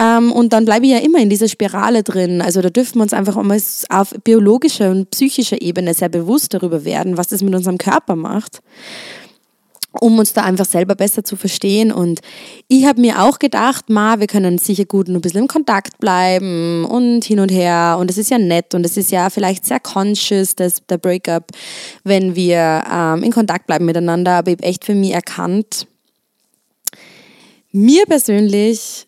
ähm, 0.00 0.30
und 0.30 0.52
dann 0.52 0.64
bleibe 0.64 0.86
ich 0.86 0.92
ja 0.92 0.98
immer 0.98 1.18
in 1.18 1.28
dieser 1.28 1.48
Spirale 1.48 2.04
drin. 2.04 2.40
Also 2.40 2.62
da 2.62 2.70
dürfen 2.70 2.98
wir 2.98 3.02
uns 3.02 3.12
einfach 3.12 3.34
mal 3.42 3.60
auf 3.88 4.14
biologischer 4.22 4.92
und 4.92 5.10
psychischer 5.10 5.60
Ebene 5.60 5.92
sehr 5.92 6.08
bewusst 6.08 6.54
darüber 6.54 6.84
werden, 6.84 7.16
was 7.16 7.26
das 7.26 7.42
mit 7.42 7.52
unserem 7.52 7.78
Körper 7.78 8.14
macht 8.14 8.60
um 9.92 10.18
uns 10.18 10.32
da 10.32 10.42
einfach 10.42 10.66
selber 10.66 10.94
besser 10.94 11.24
zu 11.24 11.36
verstehen. 11.36 11.92
Und 11.92 12.20
ich 12.68 12.84
habe 12.84 13.00
mir 13.00 13.22
auch 13.22 13.38
gedacht, 13.38 13.88
ma, 13.88 14.20
wir 14.20 14.26
können 14.26 14.58
sicher 14.58 14.84
gut 14.84 15.08
ein 15.08 15.20
bisschen 15.20 15.42
im 15.42 15.48
Kontakt 15.48 15.98
bleiben 15.98 16.84
und 16.84 17.24
hin 17.24 17.40
und 17.40 17.50
her. 17.50 17.96
Und 17.98 18.10
es 18.10 18.18
ist 18.18 18.30
ja 18.30 18.38
nett 18.38 18.74
und 18.74 18.84
es 18.84 18.96
ist 18.96 19.10
ja 19.10 19.30
vielleicht 19.30 19.64
sehr 19.64 19.80
conscious, 19.80 20.54
das, 20.54 20.86
der 20.86 20.98
Breakup, 20.98 21.52
wenn 22.04 22.34
wir 22.34 22.84
ähm, 22.92 23.22
in 23.22 23.32
Kontakt 23.32 23.66
bleiben 23.66 23.86
miteinander. 23.86 24.32
Aber 24.32 24.50
ich 24.50 24.58
habe 24.58 24.64
echt 24.64 24.84
für 24.84 24.94
mich 24.94 25.12
erkannt, 25.12 25.86
mir 27.72 28.04
persönlich 28.06 29.06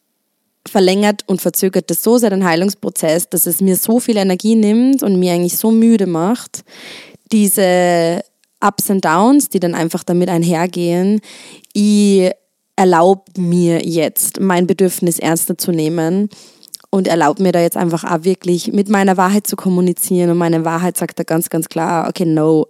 verlängert 0.67 1.25
und 1.27 1.41
verzögert 1.41 1.91
das 1.91 2.03
so 2.03 2.19
sehr 2.19 2.31
den 2.31 2.45
Heilungsprozess, 2.45 3.29
dass 3.29 3.47
es 3.47 3.61
mir 3.61 3.77
so 3.77 3.99
viel 3.99 4.17
Energie 4.17 4.55
nimmt 4.55 5.03
und 5.03 5.19
mir 5.19 5.33
eigentlich 5.33 5.57
so 5.57 5.71
müde 5.71 6.07
macht, 6.07 6.65
diese 7.33 8.23
Ups 8.61 8.91
und 8.91 9.05
Downs, 9.05 9.49
die 9.49 9.61
dann 9.61 9.75
einfach 9.75 10.05
damit 10.05 10.29
einhergehen. 10.29 11.21
Ich 11.73 12.31
erlaube 12.77 13.23
mir 13.37 13.87
jetzt, 13.87 14.41
mein 14.41 14.67
Bedürfnis 14.67 15.19
ernster 15.19 15.59
zu 15.59 15.71
nehmen 15.71 16.29
und 16.91 17.09
erlaube 17.09 17.43
mir 17.43 17.53
da 17.53 17.61
jetzt 17.61 17.77
einfach 17.77 18.05
auch 18.05 18.25
wirklich 18.25 18.73
mit 18.73 18.89
meiner 18.89 19.17
Wahrheit 19.17 19.47
zu 19.47 19.57
kommunizieren. 19.57 20.31
Und 20.31 20.39
meine 20.39 20.65
Wahrheit 20.65 20.97
sagt 20.97 21.19
da 21.19 21.23
ganz, 21.23 21.49
ganz 21.49 21.69
klar, 21.69 22.09
okay, 22.09 22.25
no, 22.25 22.67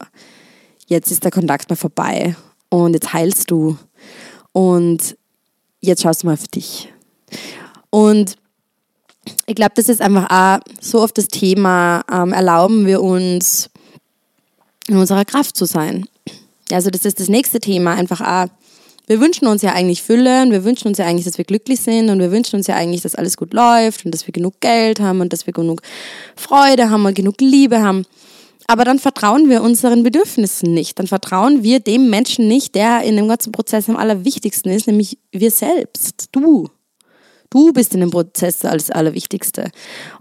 jetzt 0.86 1.10
ist 1.10 1.24
der 1.24 1.30
Kontakt 1.30 1.70
mal 1.70 1.76
vorbei 1.76 2.36
und 2.68 2.94
jetzt 2.94 3.12
heilst 3.12 3.50
du 3.50 3.78
und 4.52 5.16
jetzt 5.80 6.02
schaust 6.02 6.22
du 6.22 6.26
mal 6.26 6.34
auf 6.34 6.48
dich. 6.48 6.92
Und 7.90 8.36
ich 9.46 9.54
glaube, 9.54 9.72
das 9.74 9.88
ist 9.88 10.00
einfach 10.00 10.30
auch 10.30 10.60
so 10.80 11.00
oft 11.00 11.16
das 11.16 11.28
Thema, 11.28 12.02
ähm, 12.10 12.32
erlauben 12.32 12.86
wir 12.86 13.02
uns 13.02 13.70
in 14.88 14.96
unserer 14.96 15.24
Kraft 15.24 15.56
zu 15.56 15.64
sein. 15.64 16.06
Also 16.72 16.90
das 16.90 17.04
ist 17.04 17.20
das 17.20 17.28
nächste 17.28 17.60
Thema, 17.60 17.94
einfach 17.94 18.20
auch 18.20 18.48
Wir 19.06 19.20
wünschen 19.20 19.48
uns 19.48 19.62
ja 19.62 19.72
eigentlich 19.72 20.02
Fülle 20.02 20.42
und 20.42 20.52
wir 20.52 20.62
wünschen 20.62 20.86
uns 20.86 20.98
ja 20.98 21.04
eigentlich, 21.04 21.24
dass 21.24 21.36
wir 21.36 21.44
glücklich 21.44 21.80
sind 21.80 22.10
und 22.10 22.20
wir 22.20 22.30
wünschen 22.30 22.56
uns 22.56 22.68
ja 22.68 22.76
eigentlich, 22.76 23.02
dass 23.02 23.16
alles 23.16 23.36
gut 23.36 23.52
läuft 23.52 24.04
und 24.04 24.12
dass 24.12 24.26
wir 24.28 24.32
genug 24.32 24.60
Geld 24.60 25.00
haben 25.00 25.20
und 25.20 25.32
dass 25.32 25.46
wir 25.46 25.52
genug 25.52 25.82
Freude 26.36 26.90
haben 26.90 27.04
und 27.06 27.14
genug 27.14 27.40
Liebe 27.40 27.80
haben. 27.82 28.04
Aber 28.68 28.84
dann 28.84 29.00
vertrauen 29.00 29.48
wir 29.48 29.62
unseren 29.62 30.04
Bedürfnissen 30.04 30.72
nicht. 30.72 30.96
Dann 31.00 31.08
vertrauen 31.08 31.64
wir 31.64 31.80
dem 31.80 32.08
Menschen 32.08 32.46
nicht, 32.46 32.76
der 32.76 33.02
in 33.02 33.16
dem 33.16 33.26
ganzen 33.26 33.50
Prozess 33.50 33.88
am 33.88 33.96
allerwichtigsten 33.96 34.70
ist, 34.70 34.86
nämlich 34.86 35.18
wir 35.32 35.50
selbst, 35.50 36.28
du. 36.30 36.68
Du 37.50 37.72
bist 37.72 37.94
in 37.94 38.00
dem 38.00 38.12
Prozess 38.12 38.58
das 38.58 38.92
Allerwichtigste. 38.92 39.72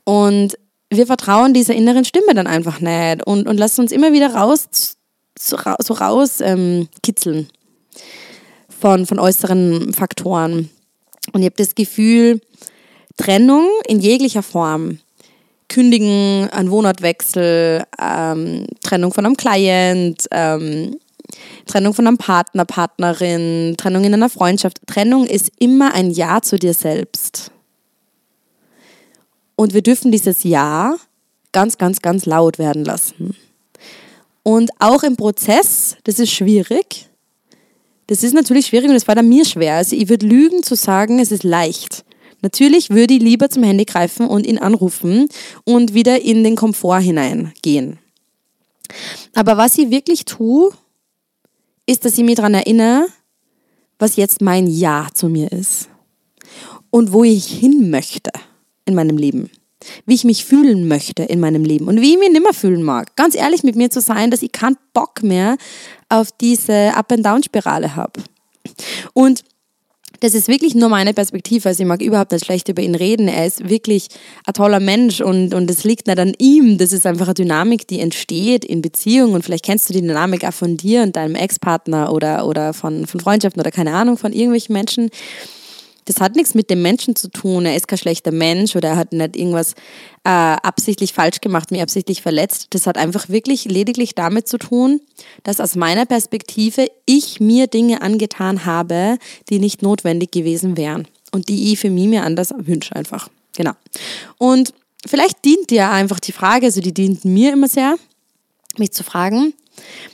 Und 0.03 0.57
wir 0.89 1.05
vertrauen 1.05 1.53
dieser 1.53 1.75
inneren 1.75 2.05
Stimme 2.05 2.33
dann 2.33 2.47
einfach 2.47 2.79
nicht 2.79 3.25
und, 3.25 3.47
und 3.47 3.57
lassen 3.57 3.81
uns 3.81 3.91
immer 3.91 4.11
wieder 4.11 4.33
raus, 4.33 4.97
so, 5.37 5.55
raus 5.55 6.41
ähm, 6.41 6.87
kitzeln 7.03 7.47
von, 8.79 9.05
von 9.05 9.19
äußeren 9.19 9.93
Faktoren. 9.93 10.69
Und 11.33 11.41
ich 11.41 11.45
habe 11.45 11.55
das 11.57 11.75
Gefühl, 11.75 12.41
Trennung 13.17 13.67
in 13.87 13.99
jeglicher 13.99 14.41
Form, 14.41 14.99
Kündigen, 15.67 16.49
ein 16.51 16.71
Wohnortwechsel, 16.71 17.83
ähm, 18.01 18.65
Trennung 18.81 19.13
von 19.13 19.25
einem 19.25 19.37
Client, 19.37 20.25
ähm, 20.31 20.97
Trennung 21.67 21.93
von 21.93 22.07
einem 22.07 22.17
Partner, 22.17 22.65
Partnerin, 22.65 23.75
Trennung 23.77 24.03
in 24.03 24.13
einer 24.13 24.29
Freundschaft. 24.29 24.79
Trennung 24.87 25.27
ist 25.27 25.51
immer 25.59 25.93
ein 25.93 26.09
Ja 26.09 26.41
zu 26.41 26.57
dir 26.57 26.73
selbst. 26.73 27.51
Und 29.59 29.73
wir 29.73 29.81
dürfen 29.81 30.09
dieses 30.09 30.45
Ja 30.45 30.95
ganz, 31.51 31.77
ganz, 31.77 32.01
ganz 32.01 32.25
laut 32.25 32.59
werden 32.59 32.85
lassen. 32.85 33.35
Und 34.41 34.71
auch 34.79 35.03
im 35.03 35.17
Prozess, 35.17 35.97
das 36.05 36.17
ist 36.17 36.31
schwierig. 36.31 37.09
Das 38.07 38.23
ist 38.23 38.33
natürlich 38.33 38.67
schwierig 38.67 38.87
und 38.87 38.93
das 38.93 39.09
war 39.09 39.15
dann 39.15 39.27
mir 39.27 39.43
schwer. 39.43 39.75
Also 39.75 39.97
ich 39.97 40.07
würde 40.07 40.25
lügen 40.25 40.63
zu 40.63 40.75
sagen, 40.75 41.19
es 41.19 41.33
ist 41.33 41.43
leicht. 41.43 42.05
Natürlich 42.41 42.89
würde 42.89 43.15
ich 43.15 43.21
lieber 43.21 43.49
zum 43.49 43.63
Handy 43.63 43.83
greifen 43.83 44.27
und 44.27 44.47
ihn 44.47 44.59
anrufen 44.59 45.27
und 45.65 45.93
wieder 45.93 46.21
in 46.21 46.45
den 46.45 46.55
Komfort 46.55 47.01
hineingehen. 47.01 47.99
Aber 49.35 49.57
was 49.57 49.77
ich 49.77 49.91
wirklich 49.91 50.23
tue, 50.23 50.71
ist, 51.85 52.05
dass 52.05 52.17
ich 52.17 52.23
mich 52.23 52.35
daran 52.35 52.53
erinnere, 52.53 53.07
was 53.97 54.15
jetzt 54.15 54.41
mein 54.41 54.67
Ja 54.67 55.09
zu 55.13 55.27
mir 55.27 55.51
ist 55.51 55.89
und 56.91 57.11
wo 57.11 57.25
ich 57.25 57.45
hin 57.45 57.89
möchte 57.89 58.31
in 58.89 58.95
meinem 58.95 59.17
Leben. 59.17 59.49
Wie 60.05 60.15
ich 60.15 60.25
mich 60.25 60.43
fühlen 60.43 60.89
möchte 60.89 61.23
in 61.23 61.39
meinem 61.39 61.63
Leben 61.63 61.87
und 61.87 62.01
wie 62.01 62.11
ich 62.11 62.19
mich 62.19 62.31
nimmer 62.31 62.53
fühlen 62.53 62.83
mag. 62.83 63.15
Ganz 63.15 63.33
ehrlich 63.33 63.63
mit 63.63 63.77
mir 63.77 63.89
zu 63.89 64.01
sein, 64.01 64.29
dass 64.29 64.41
ich 64.41 64.51
keinen 64.51 64.77
Bock 64.93 65.23
mehr 65.23 65.57
auf 66.09 66.33
diese 66.33 66.93
Up-and-Down-Spirale 66.95 67.95
habe. 67.95 68.21
Und 69.13 69.43
das 70.21 70.33
ist 70.33 70.47
wirklich 70.47 70.75
nur 70.75 70.89
meine 70.89 71.13
Perspektive. 71.13 71.69
Also 71.69 71.83
ich 71.83 71.87
mag 71.87 72.01
überhaupt 72.01 72.31
nicht 72.31 72.45
schlecht 72.45 72.67
über 72.67 72.81
ihn 72.81 72.95
reden. 72.95 73.27
Er 73.27 73.45
ist 73.45 73.69
wirklich 73.69 74.07
ein 74.45 74.53
toller 74.53 74.79
Mensch 74.79 75.21
und, 75.21 75.53
und 75.53 75.71
es 75.71 75.83
liegt 75.83 76.07
nicht 76.07 76.19
an 76.19 76.33
ihm. 76.37 76.77
Das 76.77 76.91
ist 76.91 77.05
einfach 77.05 77.27
eine 77.27 77.35
Dynamik, 77.35 77.87
die 77.87 77.99
entsteht 77.99 78.65
in 78.65 78.81
Beziehungen. 78.81 79.33
Und 79.33 79.43
vielleicht 79.43 79.65
kennst 79.65 79.89
du 79.89 79.93
die 79.93 80.01
Dynamik 80.01 80.45
auch 80.45 80.53
von 80.53 80.75
dir 80.75 81.03
und 81.03 81.15
deinem 81.15 81.35
Ex-Partner 81.35 82.11
oder, 82.11 82.45
oder 82.45 82.73
von, 82.73 83.05
von 83.07 83.19
Freundschaften 83.19 83.61
oder 83.61 83.71
keine 83.71 83.93
Ahnung, 83.93 84.17
von 84.17 84.33
irgendwelchen 84.33 84.73
Menschen 84.73 85.09
das 86.09 86.19
hat 86.19 86.35
nichts 86.35 86.55
mit 86.55 86.71
dem 86.71 86.81
Menschen 86.81 87.15
zu 87.15 87.27
tun. 87.27 87.67
Er 87.67 87.75
ist 87.75 87.87
kein 87.87 87.99
schlechter 87.99 88.31
Mensch 88.31 88.75
oder 88.75 88.89
er 88.89 88.97
hat 88.97 89.13
nicht 89.13 89.35
irgendwas 89.35 89.73
äh, 90.23 90.29
absichtlich 90.29 91.13
falsch 91.13 91.39
gemacht, 91.39 91.69
mich 91.69 91.83
absichtlich 91.83 92.23
verletzt. 92.23 92.65
Das 92.71 92.87
hat 92.87 92.97
einfach 92.97 93.29
wirklich 93.29 93.65
lediglich 93.65 94.15
damit 94.15 94.47
zu 94.47 94.57
tun, 94.57 95.01
dass 95.43 95.61
aus 95.61 95.75
meiner 95.75 96.07
Perspektive 96.07 96.87
ich 97.05 97.39
mir 97.39 97.67
Dinge 97.67 98.01
angetan 98.01 98.65
habe, 98.65 99.19
die 99.49 99.59
nicht 99.59 99.83
notwendig 99.83 100.31
gewesen 100.31 100.77
wären 100.77 101.07
und 101.31 101.47
die 101.47 101.71
ich 101.71 101.79
für 101.79 101.91
mich 101.91 102.07
mir 102.07 102.23
anders 102.23 102.55
wünsche 102.57 102.95
einfach. 102.95 103.29
Genau. 103.55 103.73
Und 104.39 104.73
vielleicht 105.05 105.45
dient 105.45 105.69
dir 105.69 105.91
einfach 105.91 106.19
die 106.19 106.31
Frage, 106.31 106.65
also 106.65 106.81
die 106.81 106.93
dient 106.93 107.23
mir 107.23 107.53
immer 107.53 107.67
sehr, 107.67 107.97
mich 108.79 108.93
zu 108.93 109.03
fragen, 109.03 109.53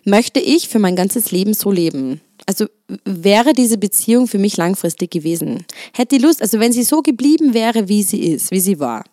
möchte 0.03 0.41
ich 0.41 0.67
für 0.67 0.79
mein 0.79 0.97
ganzes 0.97 1.31
Leben 1.31 1.53
so 1.53 1.71
leben? 1.71 2.19
Also 2.45 2.65
wäre 3.05 3.53
diese 3.53 3.77
Beziehung 3.77 4.27
für 4.27 4.37
mich 4.37 4.57
langfristig 4.57 5.11
gewesen. 5.11 5.65
Hätte 5.93 6.17
die 6.17 6.23
Lust, 6.23 6.41
also 6.41 6.59
wenn 6.59 6.71
sie 6.71 6.83
so 6.83 7.01
geblieben 7.01 7.53
wäre, 7.53 7.87
wie 7.87 8.03
sie 8.03 8.23
ist, 8.23 8.51
wie 8.51 8.59
sie 8.59 8.79
war, 8.79 9.03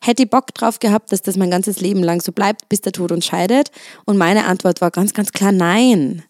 hätte 0.00 0.22
ich 0.22 0.30
Bock 0.30 0.54
drauf 0.54 0.78
gehabt, 0.78 1.12
dass 1.12 1.22
das 1.22 1.36
mein 1.36 1.50
ganzes 1.50 1.80
Leben 1.80 2.02
lang 2.02 2.20
so 2.20 2.32
bleibt, 2.32 2.68
bis 2.68 2.80
der 2.80 2.92
Tod 2.92 3.12
uns 3.12 3.26
scheidet? 3.26 3.70
Und 4.06 4.16
meine 4.16 4.46
Antwort 4.46 4.80
war 4.80 4.90
ganz, 4.90 5.12
ganz 5.12 5.32
klar 5.32 5.52
nein. 5.52 6.22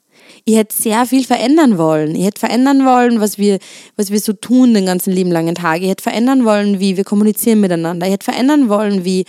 Ich 0.45 0.57
hätte 0.57 0.75
sehr 0.75 1.07
viel 1.07 1.25
verändern 1.25 1.79
wollen. 1.79 2.15
Ich 2.15 2.25
hätte 2.25 2.41
verändern 2.41 2.85
wollen, 2.85 3.21
was 3.21 3.39
wir, 3.39 3.59
was 3.97 4.11
wir 4.11 4.21
so 4.21 4.33
tun 4.33 4.75
den 4.75 4.87
ganzen 4.87 5.13
lieben 5.13 5.31
langen 5.31 5.55
Tag. 5.55 5.81
Ich 5.83 5.89
hätte 5.89 6.03
verändern 6.03 6.45
wollen, 6.45 6.81
wie 6.81 6.97
wir 6.97 7.05
kommunizieren 7.05 7.61
miteinander. 7.61 8.07
Ich 8.07 8.13
hätte 8.13 8.25
verändern 8.25 8.69
wollen, 8.69 9.05
wie, 9.05 9.25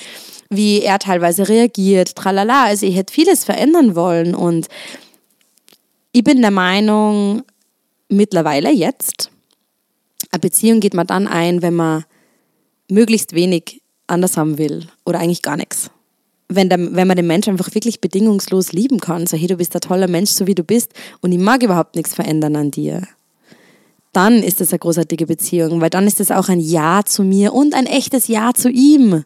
wie 0.49 0.81
er 0.81 0.99
teilweise 0.99 1.47
reagiert, 1.47 2.15
tralala. 2.15 2.65
Also 2.65 2.85
ich 2.85 2.95
hätte 2.95 3.13
vieles 3.13 3.43
verändern 3.43 3.95
wollen 3.95 4.35
und 4.35 4.67
ich 6.11 6.23
bin 6.23 6.41
der 6.41 6.51
Meinung, 6.51 7.43
mittlerweile 8.09 8.71
jetzt, 8.71 9.31
eine 10.31 10.39
Beziehung 10.39 10.79
geht 10.79 10.93
man 10.93 11.07
dann 11.07 11.27
ein, 11.27 11.61
wenn 11.61 11.75
man 11.75 12.05
möglichst 12.89 13.33
wenig 13.33 13.81
anders 14.07 14.37
haben 14.37 14.57
will 14.57 14.87
oder 15.05 15.19
eigentlich 15.19 15.41
gar 15.41 15.57
nichts. 15.57 15.91
Wenn, 16.47 16.69
der, 16.69 16.79
wenn 16.95 17.07
man 17.07 17.15
den 17.15 17.27
Menschen 17.27 17.51
einfach 17.51 17.73
wirklich 17.75 18.01
bedingungslos 18.01 18.71
lieben 18.71 18.99
kann, 18.99 19.27
so 19.27 19.37
hey, 19.37 19.47
du 19.47 19.57
bist 19.57 19.75
ein 19.75 19.81
toller 19.81 20.07
Mensch, 20.07 20.31
so 20.31 20.47
wie 20.47 20.55
du 20.55 20.63
bist 20.63 20.93
und 21.21 21.31
ich 21.31 21.37
mag 21.37 21.61
überhaupt 21.61 21.95
nichts 21.95 22.15
verändern 22.15 22.55
an 22.55 22.71
dir, 22.71 23.07
dann 24.13 24.41
ist 24.41 24.59
das 24.59 24.71
eine 24.71 24.79
großartige 24.79 25.27
Beziehung, 25.27 25.81
weil 25.81 25.91
dann 25.91 26.07
ist 26.07 26.19
es 26.19 26.31
auch 26.31 26.49
ein 26.49 26.59
Ja 26.59 27.03
zu 27.05 27.23
mir 27.23 27.53
und 27.53 27.75
ein 27.75 27.85
echtes 27.85 28.27
Ja 28.27 28.53
zu 28.55 28.69
ihm. 28.69 29.23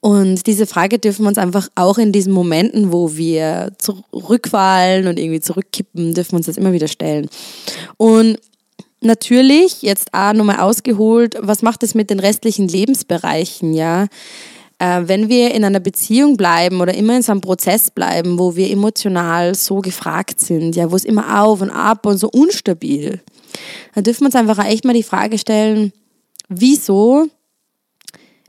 Und 0.00 0.46
diese 0.46 0.66
Frage 0.66 0.98
dürfen 0.98 1.24
wir 1.24 1.28
uns 1.28 1.38
einfach 1.38 1.68
auch 1.74 1.98
in 1.98 2.10
diesen 2.10 2.32
Momenten, 2.32 2.90
wo 2.90 3.16
wir 3.16 3.72
zurückfallen 3.78 5.06
und 5.06 5.18
irgendwie 5.18 5.40
zurückkippen, 5.40 6.14
dürfen 6.14 6.32
wir 6.32 6.36
uns 6.38 6.46
das 6.46 6.56
immer 6.56 6.72
wieder 6.72 6.88
stellen. 6.88 7.28
Und 7.98 8.38
natürlich, 9.02 9.82
jetzt 9.82 10.12
auch 10.12 10.32
nochmal 10.32 10.60
ausgeholt, 10.60 11.36
was 11.40 11.60
macht 11.60 11.82
es 11.82 11.94
mit 11.94 12.08
den 12.08 12.18
restlichen 12.18 12.66
Lebensbereichen, 12.66 13.74
ja? 13.74 14.06
Äh, 14.78 15.02
wenn 15.04 15.28
wir 15.28 15.54
in 15.54 15.64
einer 15.64 15.80
Beziehung 15.80 16.38
bleiben 16.38 16.80
oder 16.80 16.94
immer 16.94 17.14
in 17.14 17.22
so 17.22 17.32
einem 17.32 17.42
Prozess 17.42 17.90
bleiben, 17.90 18.38
wo 18.38 18.56
wir 18.56 18.70
emotional 18.70 19.54
so 19.54 19.80
gefragt 19.80 20.40
sind, 20.40 20.74
ja, 20.74 20.90
wo 20.90 20.96
es 20.96 21.04
immer 21.04 21.42
auf 21.42 21.60
und 21.60 21.68
ab 21.68 22.06
und 22.06 22.16
so 22.16 22.30
unstabil, 22.30 23.20
dann 23.94 24.04
dürfen 24.04 24.20
wir 24.20 24.26
uns 24.26 24.36
einfach 24.36 24.64
echt 24.64 24.86
mal 24.86 24.94
die 24.94 25.02
Frage 25.02 25.36
stellen, 25.36 25.92
wieso 26.48 27.28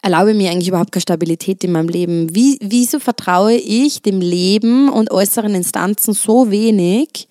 erlaube 0.01 0.33
mir 0.33 0.51
eigentlich 0.51 0.69
überhaupt 0.69 0.91
keine 0.91 1.01
Stabilität 1.01 1.63
in 1.63 1.71
meinem 1.71 1.89
Leben? 1.89 2.35
Wie, 2.35 2.57
wieso 2.61 2.99
vertraue 2.99 3.53
ich 3.53 4.01
dem 4.01 4.21
Leben 4.21 4.89
und 4.89 5.11
äußeren 5.11 5.53
Instanzen 5.55 6.13
so 6.13 6.49
wenig, 6.51 7.27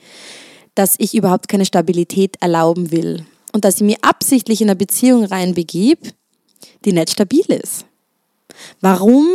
dass 0.75 0.95
ich 0.99 1.15
überhaupt 1.15 1.49
keine 1.49 1.67
Stabilität 1.67 2.37
erlauben 2.41 2.91
will? 2.91 3.25
Und 3.53 3.65
dass 3.65 3.77
ich 3.77 3.83
mir 3.83 3.97
absichtlich 4.03 4.61
in 4.61 4.69
eine 4.69 4.77
Beziehung 4.77 5.25
reinbegib, 5.25 5.99
die 6.85 6.93
nicht 6.93 7.11
stabil 7.11 7.45
ist? 7.49 7.85
Warum 8.81 9.27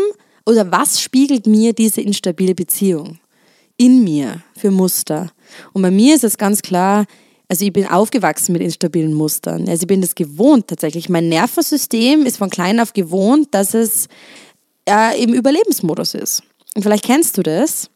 oder 0.45 0.71
was 0.71 1.02
spiegelt 1.02 1.48
mir 1.48 1.74
diese 1.74 2.02
instabile 2.02 2.56
Beziehung 2.56 3.19
in 3.78 4.04
mir 4.04 4.41
für 4.56 4.71
Muster? 4.71 5.32
Und 5.74 5.82
bei 5.82 5.91
mir 5.91 6.15
ist 6.15 6.24
es 6.24 6.38
ganz 6.38 6.62
klar, 6.62 7.06
also 7.48 7.66
ich 7.66 7.74
bin 7.74 7.88
aufgewachsen 7.88 8.54
mit 8.54 8.62
instabilen 8.62 9.14
Mustern. 9.14 9.68
Also 9.70 9.84
ich 9.84 9.88
bin 9.88 10.02
das 10.02 10.16
gewohnt 10.16 10.68
tatsächlich. 10.68 11.10
Mein 11.10 11.30
Nervensystem 11.30 12.26
ist 12.26 12.38
von 12.38 12.50
klein 12.50 12.80
auf 12.80 12.94
gewohnt, 12.94 13.50
dass 13.52 13.74
es 13.74 14.08
äh, 14.90 15.22
im 15.22 15.34
Überlebensmodus 15.34 16.16
ist. 16.16 16.44
Und 16.76 16.84
vielleicht 16.84 17.06
kennst 17.06 17.38
du 17.38 17.44
das. 17.44 17.90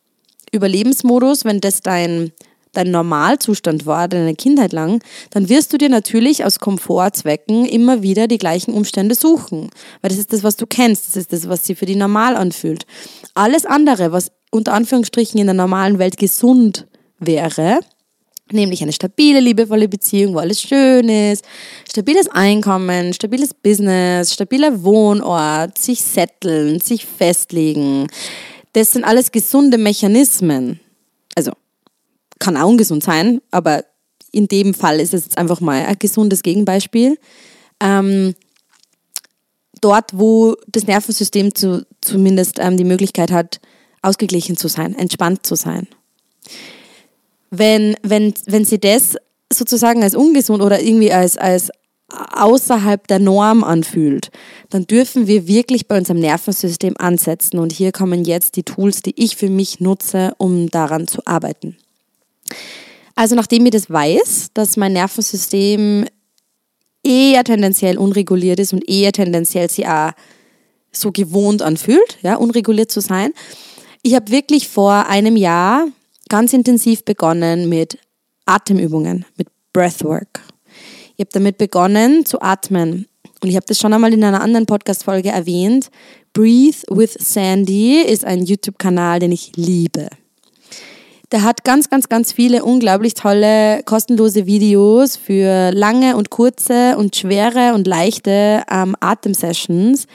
Überlebensmodus, 0.51 1.45
wenn 1.45 1.61
das 1.61 1.81
dein, 1.81 2.31
dein 2.73 2.91
Normalzustand 2.91 3.85
war, 3.85 4.07
deine 4.07 4.35
Kindheit 4.35 4.71
lang, 4.71 5.01
dann 5.31 5.49
wirst 5.49 5.73
du 5.73 5.77
dir 5.77 5.89
natürlich 5.89 6.45
aus 6.45 6.59
Komfortzwecken 6.59 7.65
immer 7.65 8.01
wieder 8.01 8.27
die 8.27 8.37
gleichen 8.37 8.73
Umstände 8.73 9.15
suchen. 9.15 9.69
Weil 10.01 10.09
das 10.09 10.17
ist 10.17 10.33
das, 10.33 10.43
was 10.43 10.55
du 10.55 10.65
kennst, 10.65 11.07
das 11.07 11.15
ist 11.15 11.33
das, 11.33 11.49
was 11.49 11.65
sich 11.65 11.77
für 11.77 11.85
dich 11.85 11.97
normal 11.97 12.35
anfühlt. 12.35 12.85
Alles 13.33 13.65
andere, 13.65 14.11
was 14.11 14.31
unter 14.51 14.73
Anführungsstrichen 14.73 15.39
in 15.39 15.47
der 15.47 15.53
normalen 15.53 15.99
Welt 15.99 16.17
gesund 16.17 16.87
wäre, 17.19 17.79
nämlich 18.51 18.81
eine 18.81 18.91
stabile, 18.91 19.39
liebevolle 19.39 19.87
Beziehung, 19.87 20.33
wo 20.33 20.39
alles 20.39 20.61
schön 20.61 21.09
ist, 21.09 21.45
stabiles 21.89 22.27
Einkommen, 22.29 23.13
stabiles 23.13 23.53
Business, 23.53 24.33
stabiler 24.33 24.83
Wohnort, 24.83 25.77
sich 25.77 26.01
setteln, 26.01 26.79
sich 26.79 27.05
festlegen. 27.05 28.07
Das 28.73 28.91
sind 28.91 29.03
alles 29.03 29.31
gesunde 29.31 29.77
Mechanismen. 29.77 30.79
Also 31.35 31.51
kann 32.39 32.57
auch 32.57 32.69
ungesund 32.69 33.03
sein, 33.03 33.41
aber 33.51 33.83
in 34.31 34.47
dem 34.47 34.73
Fall 34.73 34.99
ist 34.99 35.13
es 35.13 35.25
jetzt 35.25 35.37
einfach 35.37 35.59
mal 35.61 35.85
ein 35.85 35.97
gesundes 35.99 36.43
Gegenbeispiel. 36.43 37.17
Ähm, 37.81 38.35
dort, 39.81 40.17
wo 40.17 40.55
das 40.67 40.85
Nervensystem 40.85 41.55
zu, 41.55 41.85
zumindest 42.01 42.59
ähm, 42.59 42.77
die 42.77 42.83
Möglichkeit 42.83 43.31
hat, 43.31 43.59
ausgeglichen 44.01 44.57
zu 44.57 44.67
sein, 44.67 44.95
entspannt 44.95 45.45
zu 45.45 45.55
sein. 45.55 45.87
Wenn, 47.49 47.95
wenn, 48.03 48.33
wenn 48.45 48.65
sie 48.65 48.79
das 48.79 49.15
sozusagen 49.51 50.03
als 50.03 50.15
ungesund 50.15 50.61
oder 50.61 50.81
irgendwie 50.81 51.11
als, 51.11 51.37
als 51.37 51.71
außerhalb 52.09 53.07
der 53.07 53.19
Norm 53.19 53.63
anfühlt, 53.63 54.29
dann 54.69 54.87
dürfen 54.87 55.27
wir 55.27 55.47
wirklich 55.47 55.87
bei 55.87 55.97
unserem 55.97 56.19
Nervensystem 56.19 56.95
ansetzen. 56.97 57.59
Und 57.59 57.71
hier 57.71 57.91
kommen 57.91 58.25
jetzt 58.25 58.55
die 58.55 58.63
Tools, 58.63 59.01
die 59.01 59.13
ich 59.15 59.35
für 59.35 59.49
mich 59.49 59.79
nutze, 59.79 60.33
um 60.37 60.69
daran 60.69 61.07
zu 61.07 61.21
arbeiten. 61.25 61.77
Also 63.15 63.35
nachdem 63.35 63.65
ich 63.65 63.71
das 63.71 63.89
weiß, 63.89 64.49
dass 64.53 64.77
mein 64.77 64.93
Nervensystem 64.93 66.05
eher 67.03 67.43
tendenziell 67.43 67.97
unreguliert 67.97 68.59
ist 68.59 68.73
und 68.73 68.87
eher 68.89 69.11
tendenziell 69.11 69.69
sich 69.69 69.87
auch 69.87 70.11
so 70.91 71.11
gewohnt 71.11 71.61
anfühlt, 71.61 72.17
ja, 72.21 72.35
unreguliert 72.35 72.91
zu 72.91 73.01
sein. 73.01 73.31
Ich 74.01 74.15
habe 74.15 74.31
wirklich 74.31 74.67
vor 74.67 75.07
einem 75.07 75.35
Jahr 75.35 75.87
ganz 76.29 76.53
intensiv 76.53 77.03
begonnen 77.03 77.67
mit 77.67 77.97
Atemübungen, 78.45 79.25
mit 79.35 79.47
Breathwork. 79.73 80.41
Ich 81.15 81.21
habe 81.21 81.31
damit 81.33 81.57
begonnen 81.57 82.25
zu 82.25 82.41
atmen. 82.41 83.07
Und 83.41 83.49
ich 83.49 83.55
habe 83.55 83.65
das 83.65 83.77
schon 83.77 83.93
einmal 83.93 84.13
in 84.13 84.23
einer 84.23 84.41
anderen 84.41 84.65
Podcast-Folge 84.65 85.29
erwähnt. 85.29 85.89
Breathe 86.33 86.77
with 86.89 87.13
Sandy 87.13 88.01
ist 88.01 88.25
ein 88.25 88.45
YouTube-Kanal, 88.45 89.19
den 89.19 89.31
ich 89.31 89.51
liebe. 89.55 90.07
Der 91.31 91.43
hat 91.43 91.63
ganz, 91.63 91.89
ganz, 91.89 92.09
ganz 92.09 92.31
viele 92.31 92.63
unglaublich 92.63 93.13
tolle, 93.13 93.83
kostenlose 93.83 94.45
Videos 94.45 95.15
für 95.15 95.71
lange 95.71 96.17
und 96.17 96.31
kurze 96.31 96.97
und 96.97 97.15
schwere 97.15 97.73
und 97.75 97.85
leichte 97.85 98.63
ähm, 98.69 98.95
Atemsessions, 98.99 100.07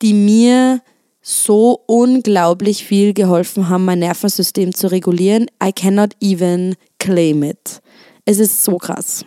die 0.00 0.12
mir 0.12 0.80
so 1.26 1.80
unglaublich 1.86 2.84
viel 2.84 3.14
geholfen 3.14 3.70
haben, 3.70 3.86
mein 3.86 4.00
Nervensystem 4.00 4.74
zu 4.74 4.90
regulieren. 4.90 5.46
I 5.62 5.72
cannot 5.72 6.10
even 6.20 6.76
claim 6.98 7.42
it. 7.42 7.80
Es 8.26 8.38
ist 8.38 8.62
so 8.62 8.76
krass. 8.76 9.24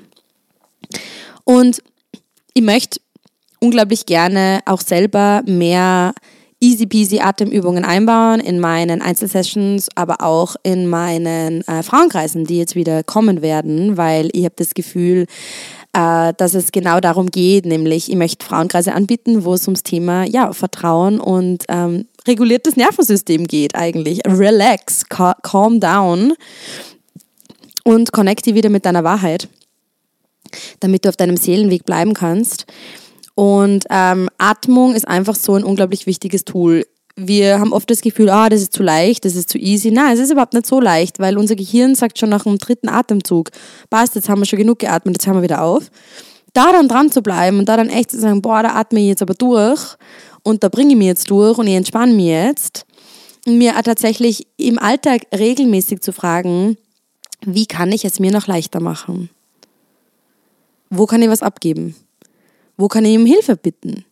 Und 1.44 1.82
ich 2.54 2.62
möchte 2.62 3.00
unglaublich 3.60 4.06
gerne 4.06 4.60
auch 4.66 4.82
selber 4.82 5.42
mehr 5.48 6.14
easy 6.60 6.86
peasy 6.86 7.20
Atemübungen 7.20 7.84
einbauen 7.84 8.42
in 8.42 8.60
meinen 8.60 9.02
Einzelsessions, 9.02 9.90
aber 9.96 10.22
auch 10.22 10.56
in 10.62 10.88
meinen 10.88 11.68
äh, 11.68 11.82
Frauenkreisen, 11.82 12.46
die 12.46 12.58
jetzt 12.58 12.76
wieder 12.76 13.04
kommen 13.04 13.42
werden, 13.42 13.98
weil 13.98 14.30
ich 14.34 14.46
habe 14.46 14.56
das 14.56 14.74
Gefühl, 14.76 15.26
äh, 15.98 16.34
dass 16.38 16.54
es 16.54 16.72
genau 16.72 17.00
darum 17.00 17.32
geht, 17.32 17.66
nämlich 17.66 18.10
ich 18.10 18.16
möchte 18.16 18.46
Frauenkreise 18.46 18.94
anbieten, 18.94 19.44
wo 19.44 19.56
es 19.56 19.68
ums 19.68 19.82
Thema 19.82 20.26
ja, 20.26 20.54
Vertrauen 20.54 21.20
und 21.20 21.64
ähm, 21.70 22.06
reguliertes 22.28 22.76
Nervensystem 22.76 23.48
geht 23.48 23.74
eigentlich. 23.74 24.22
Relax, 24.28 25.06
calm 25.10 25.80
down 25.80 26.34
und 27.84 28.12
connecte 28.12 28.54
wieder 28.54 28.70
mit 28.70 28.86
deiner 28.86 29.04
Wahrheit, 29.04 29.50
damit 30.82 31.04
du 31.04 31.10
auf 31.10 31.18
deinem 31.18 31.38
Seelenweg 31.38 31.84
bleiben 31.84 32.14
kannst. 32.14 32.68
Und 33.34 33.86
ähm, 33.90 34.30
Atmung 34.38 34.94
ist 34.94 35.08
einfach 35.08 35.36
so 35.36 35.56
ein 35.56 35.64
unglaublich 35.64 36.06
wichtiges 36.06 36.46
Tool. 36.46 36.86
Wir 37.20 37.60
haben 37.60 37.74
oft 37.74 37.90
das 37.90 38.02
Gefühl, 38.02 38.30
ah, 38.30 38.48
das 38.48 38.62
ist 38.62 38.74
zu 38.74 38.84
leicht, 38.84 39.26
das 39.26 39.36
ist 39.36 39.50
zu 39.50 39.58
easy. 39.58 39.90
Nein, 39.90 40.14
es 40.14 40.20
ist 40.20 40.32
überhaupt 40.32 40.54
nicht 40.54 40.68
so 40.68 40.80
leicht, 40.80 41.18
weil 41.18 41.36
unser 41.36 41.56
Gehirn 41.56 41.96
sagt 41.96 42.20
schon 42.20 42.30
nach 42.30 42.44
dem 42.44 42.60
dritten 42.60 42.90
Atemzug, 42.90 43.50
passt, 43.90 44.14
jetzt 44.14 44.30
haben 44.30 44.40
wir 44.40 44.46
schon 44.46 44.60
genug 44.60 44.78
geatmet, 44.78 45.16
jetzt 45.16 45.26
hören 45.26 45.38
wir 45.38 45.42
wieder 45.42 45.64
auf. 45.64 45.90
Da 46.54 46.72
dann 46.72 46.88
dran 46.88 47.12
zu 47.12 47.24
bleiben 47.24 47.58
und 47.58 47.68
da 47.68 47.76
dann 47.76 47.90
echt 47.90 48.12
zu 48.12 48.20
sagen, 48.20 48.44
boah, 48.44 48.62
da 48.62 48.76
atme 48.76 49.00
ich 49.00 49.08
jetzt 49.08 49.24
aber 49.24 49.34
durch 49.34 49.98
und 50.44 50.64
da 50.64 50.70
bringe 50.70 50.92
ich 50.92 50.96
mich 50.96 51.08
jetzt 51.08 51.30
durch 51.32 51.58
und 51.58 51.66
ich 51.66 51.74
entspanne 51.74 52.14
mich 52.14 52.28
jetzt. 52.28 52.86
Und 53.48 53.58
mir 53.58 53.74
tatsächlich 53.84 54.46
im 54.58 54.78
Alltag 54.78 55.24
regelmäßig 55.36 56.02
zu 56.02 56.14
fragen, 56.14 56.78
wie 57.42 57.66
kann 57.66 57.92
ich 57.92 58.06
es 58.06 58.20
mir 58.20 58.32
noch 58.32 58.46
leichter 58.46 58.80
machen? 58.80 59.30
Wo 60.90 61.06
kann 61.06 61.22
ich 61.22 61.30
was 61.30 61.42
abgeben? 61.42 61.96
Wo 62.78 62.88
kann 62.88 63.06
ich 63.06 63.18
um 63.18 63.26
Hilfe 63.26 63.56
bitten? 63.56 64.06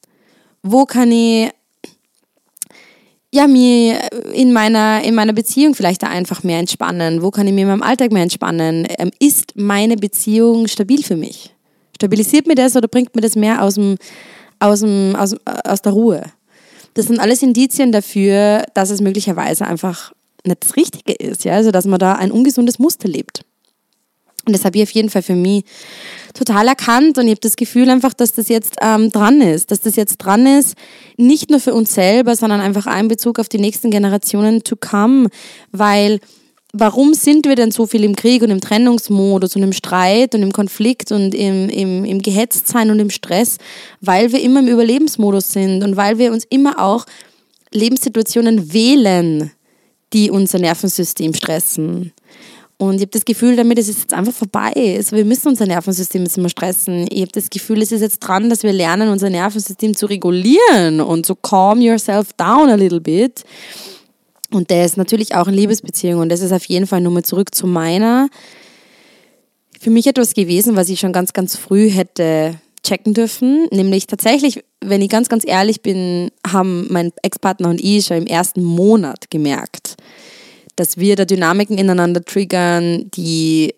Wo 0.64 0.86
kann 0.86 1.12
ich 1.12 1.52
ja, 3.36 3.48
mir 3.48 4.00
in 4.34 4.54
meiner, 4.54 5.04
in 5.04 5.14
meiner 5.14 5.34
Beziehung 5.34 5.76
vielleicht 5.76 6.04
da 6.04 6.08
einfach 6.08 6.44
mehr 6.44 6.60
entspannen? 6.60 7.22
Wo 7.22 7.32
kann 7.32 7.46
ich 7.48 7.54
mir 7.54 7.64
in 7.64 7.68
meinem 7.68 7.84
Alltag 7.84 8.14
mehr 8.14 8.24
entspannen? 8.24 8.88
Ähm, 8.98 9.12
ist 9.20 9.58
meine 9.58 9.98
Beziehung 9.98 10.68
stabil 10.68 11.04
für 11.04 11.18
mich? 11.18 11.54
Stabilisiert 11.98 12.48
mir 12.48 12.56
das 12.56 12.78
oder 12.78 12.88
bringt 12.88 13.14
mir 13.14 13.22
das 13.22 13.36
mehr 13.36 13.62
aus, 13.62 13.76
dem, 13.76 13.98
aus, 14.60 14.80
dem, 14.80 15.18
aus, 15.18 15.36
aus 15.66 15.82
der 15.82 15.92
Ruhe? 15.92 16.24
Das 16.94 17.08
sind 17.08 17.20
alles 17.20 17.44
Indizien 17.44 17.92
dafür, 17.92 18.64
dass 18.74 18.90
es 18.90 19.02
möglicherweise 19.02 19.68
einfach 19.68 20.14
nicht 20.46 20.64
das 20.64 20.78
Richtige 20.78 21.12
ist, 21.12 21.44
ja, 21.44 21.56
also 21.56 21.72
dass 21.72 21.86
man 21.86 22.00
da 22.00 22.14
ein 22.14 22.32
ungesundes 22.32 22.80
Muster 22.80 23.10
lebt. 23.10 23.44
Und 24.46 24.54
das 24.54 24.66
habe 24.66 24.78
ich 24.78 24.84
auf 24.84 24.92
jeden 24.92 25.10
Fall 25.10 25.24
für 25.24 25.36
mich 25.36 25.64
total 26.34 26.68
erkannt 26.68 27.18
und 27.18 27.26
ich 27.26 27.32
habe 27.32 27.42
das 27.42 27.56
Gefühl 27.56 27.90
einfach, 27.90 28.14
dass 28.14 28.34
das 28.34 28.50
jetzt 28.50 28.76
ähm, 28.82 29.12
dran 29.12 29.42
ist, 29.42 29.72
dass 29.72 29.82
das 29.82 29.96
jetzt 29.96 30.18
dran 30.18 30.46
ist, 30.46 30.76
nicht 31.18 31.50
nur 31.50 31.60
für 31.60 31.74
uns 31.74 31.94
selber, 31.94 32.36
sondern 32.36 32.62
einfach 32.62 32.88
auch 32.88 33.00
in 33.00 33.08
Bezug 33.08 33.40
auf 33.40 33.50
die 33.50 33.58
nächsten 33.58 33.90
Generationen 33.90 34.64
to 34.64 34.76
come, 34.76 35.30
weil 35.72 36.20
warum 36.74 37.14
sind 37.14 37.48
wir 37.48 37.56
denn 37.56 37.72
so 37.72 37.88
viel 37.88 38.04
im 38.04 38.16
Krieg 38.16 38.44
und 38.44 38.52
im 38.52 38.62
Trennungsmodus 38.62 39.56
und 39.56 39.64
im 39.64 39.74
Streit 39.74 40.36
und 40.36 40.44
im 40.44 40.52
Konflikt 40.52 41.12
und 41.12 41.34
im, 41.34 41.70
im, 41.70 42.04
im 42.04 42.22
Gehetztsein 42.22 42.92
und 42.92 43.00
im 43.00 43.10
Stress? 43.10 43.58
Weil 44.02 44.32
wir 44.32 44.42
immer 44.42 44.60
im 44.60 44.68
Überlebensmodus 44.68 45.54
sind 45.54 45.84
und 45.84 45.96
weil 45.96 46.18
wir 46.18 46.32
uns 46.32 46.46
immer 46.50 46.80
auch 46.80 47.06
Lebenssituationen 47.72 48.74
wählen, 48.74 49.52
die 50.14 50.30
unser 50.30 50.60
Nervensystem 50.60 51.34
stressen. 51.34 52.12
Und 52.78 52.96
ich 52.96 53.02
habe 53.02 53.12
das 53.12 53.24
Gefühl, 53.24 53.56
damit 53.56 53.80
ist 53.80 53.90
es 53.90 54.02
jetzt 54.02 54.14
einfach 54.14 54.34
vorbei. 54.34 54.74
Also 54.98 55.16
wir 55.16 55.24
müssen 55.24 55.48
unser 55.48 55.66
Nervensystem 55.66 56.24
jetzt 56.24 56.38
immer 56.38 56.50
stressen. 56.50 57.08
Ich 57.10 57.22
habe 57.22 57.32
das 57.32 57.50
Gefühl, 57.50 57.82
es 57.82 57.94
ist 57.94 58.02
jetzt 58.02 58.20
dran, 58.20 58.50
dass 58.50 58.64
wir 58.64 58.74
lernen, 58.74 59.10
unser 59.10 59.30
Nervensystem 59.30 59.96
zu 59.96 60.08
regulieren 60.08 61.00
und 61.00 61.26
so 61.26 61.36
calm 61.36 61.82
yourself 61.82 62.34
down 62.34 62.70
a 62.70 62.76
little 62.76 63.00
bit. 63.00 63.46
Und 64.52 64.70
der 64.70 64.86
ist 64.86 64.98
natürlich 64.98 65.36
auch 65.36 65.48
in 65.48 65.54
Liebesbeziehungen. 65.54 66.22
Und 66.24 66.30
das 66.30 66.42
ist 66.42 66.52
auf 66.52 66.66
jeden 66.66 66.86
Fall 66.86 67.02
nur 67.02 67.14
mal 67.14 67.24
zurück 67.24 67.56
zu 67.56 67.66
meiner. 67.66 68.30
Für 69.80 69.90
mich 69.90 70.08
etwas 70.08 70.34
gewesen, 70.34 70.76
was 70.76 70.90
ich 70.90 71.00
schon 71.00 71.14
ganz, 71.14 71.32
ganz 71.32 71.56
früh 71.56 71.90
hätte 71.90 72.60
checken 72.84 73.14
dürfen. 73.14 73.68
Nämlich 73.72 74.08
tatsächlich, 74.08 74.64
wenn 74.82 75.02
ich 75.02 75.10
ganz, 75.10 75.30
ganz 75.30 75.46
ehrlich 75.46 75.82
bin, 75.82 76.30
haben 76.46 76.88
mein 76.90 77.12
Ex-Partner 77.22 77.70
und 77.70 77.82
ich 77.82 78.06
schon 78.06 78.18
im 78.18 78.28
ersten 78.28 78.64
Monat 78.64 79.30
gemerkt, 79.30 79.96
dass 80.76 80.98
wir 80.98 81.16
da 81.16 81.26
Dynamiken 81.26 81.78
ineinander 81.78 82.24
triggern, 82.24 83.10
die 83.12 83.74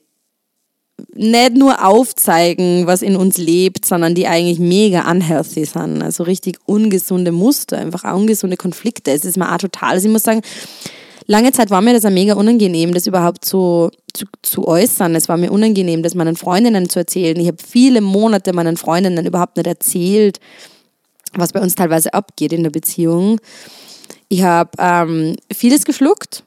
nicht 1.13 1.53
nur 1.53 1.85
aufzeigen, 1.85 2.87
was 2.87 3.01
in 3.01 3.15
uns 3.15 3.37
lebt, 3.37 3.85
sondern 3.85 4.15
die 4.15 4.27
eigentlich 4.27 4.59
mega 4.59 5.09
unhealthy 5.09 5.65
sind. 5.65 6.01
Also 6.01 6.23
richtig 6.23 6.57
ungesunde 6.65 7.31
Muster, 7.31 7.77
einfach 7.77 8.03
ungesunde 8.15 8.57
Konflikte. 8.57 9.11
Es 9.11 9.25
ist 9.25 9.37
mir 9.37 9.53
auch 9.53 9.57
total, 9.57 9.91
also 9.91 10.07
ich 10.07 10.11
muss 10.11 10.23
sagen, 10.23 10.41
lange 11.27 11.51
Zeit 11.51 11.69
war 11.69 11.81
mir 11.81 11.93
das 11.93 12.05
auch 12.05 12.09
mega 12.09 12.33
unangenehm, 12.33 12.93
das 12.93 13.05
überhaupt 13.05 13.45
so 13.45 13.91
zu, 14.13 14.25
zu 14.41 14.67
äußern. 14.67 15.13
Es 15.15 15.29
war 15.29 15.37
mir 15.37 15.51
unangenehm, 15.51 16.01
das 16.01 16.15
meinen 16.15 16.35
Freundinnen 16.35 16.89
zu 16.89 16.99
erzählen. 16.99 17.39
Ich 17.39 17.47
habe 17.47 17.57
viele 17.63 18.01
Monate 18.01 18.53
meinen 18.53 18.77
Freundinnen 18.77 19.25
überhaupt 19.25 19.57
nicht 19.57 19.67
erzählt, 19.67 20.39
was 21.33 21.53
bei 21.53 21.61
uns 21.61 21.75
teilweise 21.75 22.13
abgeht 22.13 22.53
in 22.53 22.63
der 22.63 22.71
Beziehung. 22.71 23.39
Ich 24.29 24.41
habe 24.41 24.71
ähm, 24.79 25.35
vieles 25.53 25.85
geschluckt 25.85 26.43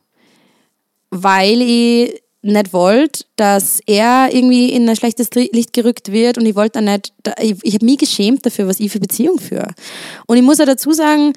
weil 1.11 1.61
ich 1.61 2.23
nicht 2.42 2.73
wollte, 2.73 3.25
dass 3.37 3.81
er 3.87 4.31
irgendwie 4.33 4.70
in 4.70 4.88
ein 4.88 4.96
schlechtes 4.96 5.31
Licht 5.35 5.73
gerückt 5.73 6.11
wird 6.11 6.38
und 6.38 6.46
ich 6.46 6.57
wollte 6.57 6.81
dann 6.81 6.87
nicht, 6.87 7.12
ich, 7.40 7.57
ich 7.62 7.75
habe 7.75 7.85
mich 7.85 7.99
geschämt 7.99 8.46
dafür, 8.46 8.66
was 8.66 8.81
ich 8.81 8.90
für 8.90 9.01
Beziehung 9.01 9.38
führe. 9.38 9.68
Und 10.27 10.38
ich 10.38 10.42
muss 10.42 10.59
ja 10.59 10.64
dazu 10.64 10.92
sagen, 10.92 11.35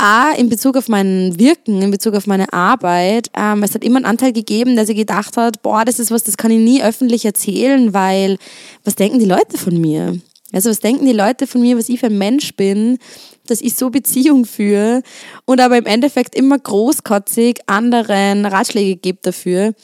A, 0.00 0.30
in 0.30 0.48
Bezug 0.48 0.76
auf 0.76 0.88
mein 0.88 1.36
Wirken, 1.40 1.82
in 1.82 1.90
Bezug 1.90 2.14
auf 2.14 2.28
meine 2.28 2.52
Arbeit, 2.52 3.30
ähm, 3.36 3.64
es 3.64 3.74
hat 3.74 3.82
immer 3.82 3.96
einen 3.96 4.04
Anteil 4.04 4.32
gegeben, 4.32 4.76
dass 4.76 4.88
ich 4.88 4.96
gedacht 4.96 5.36
hat, 5.36 5.60
boah, 5.62 5.84
das 5.84 5.98
ist 5.98 6.12
was, 6.12 6.22
das 6.22 6.36
kann 6.36 6.52
ich 6.52 6.60
nie 6.60 6.84
öffentlich 6.84 7.24
erzählen, 7.24 7.92
weil 7.92 8.38
was 8.84 8.94
denken 8.94 9.18
die 9.18 9.24
Leute 9.24 9.58
von 9.58 9.80
mir? 9.80 10.20
Also 10.52 10.70
was 10.70 10.80
denken 10.80 11.04
die 11.04 11.12
Leute 11.12 11.46
von 11.46 11.60
mir, 11.60 11.76
was 11.76 11.88
ich 11.88 12.00
für 12.00 12.06
ein 12.06 12.18
Mensch 12.18 12.54
bin, 12.54 12.98
dass 13.46 13.60
ich 13.60 13.74
so 13.74 13.90
Beziehung 13.90 14.44
führe 14.46 15.02
und 15.44 15.60
aber 15.60 15.76
im 15.76 15.86
Endeffekt 15.86 16.34
immer 16.34 16.58
großkotzig 16.58 17.60
anderen 17.66 18.46
Ratschläge 18.46 18.96
gebe 18.96 19.18
dafür. 19.22 19.74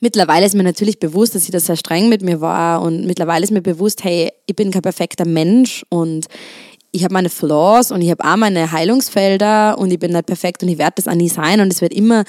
Mittlerweile 0.00 0.46
ist 0.46 0.54
mir 0.54 0.62
natürlich 0.62 0.98
bewusst, 0.98 1.34
dass 1.34 1.44
ich 1.44 1.50
das 1.50 1.66
sehr 1.66 1.76
streng 1.76 2.08
mit 2.08 2.22
mir 2.22 2.40
war 2.40 2.82
und 2.82 3.06
mittlerweile 3.06 3.44
ist 3.44 3.50
mir 3.50 3.62
bewusst, 3.62 4.04
hey, 4.04 4.30
ich 4.46 4.54
bin 4.54 4.70
kein 4.70 4.82
perfekter 4.82 5.26
Mensch 5.26 5.84
und 5.88 6.26
ich 6.92 7.04
habe 7.04 7.14
meine 7.14 7.30
Flaws 7.30 7.90
und 7.90 8.02
ich 8.02 8.10
habe 8.10 8.24
auch 8.24 8.36
meine 8.36 8.70
Heilungsfelder 8.70 9.78
und 9.78 9.90
ich 9.90 9.98
bin 9.98 10.12
nicht 10.12 10.26
perfekt 10.26 10.62
und 10.62 10.68
ich 10.68 10.78
werde 10.78 10.94
das 10.96 11.08
auch 11.08 11.14
nie 11.14 11.30
sein 11.30 11.60
und 11.60 11.72
es 11.72 11.80
wird 11.80 11.94
immer 11.94 12.24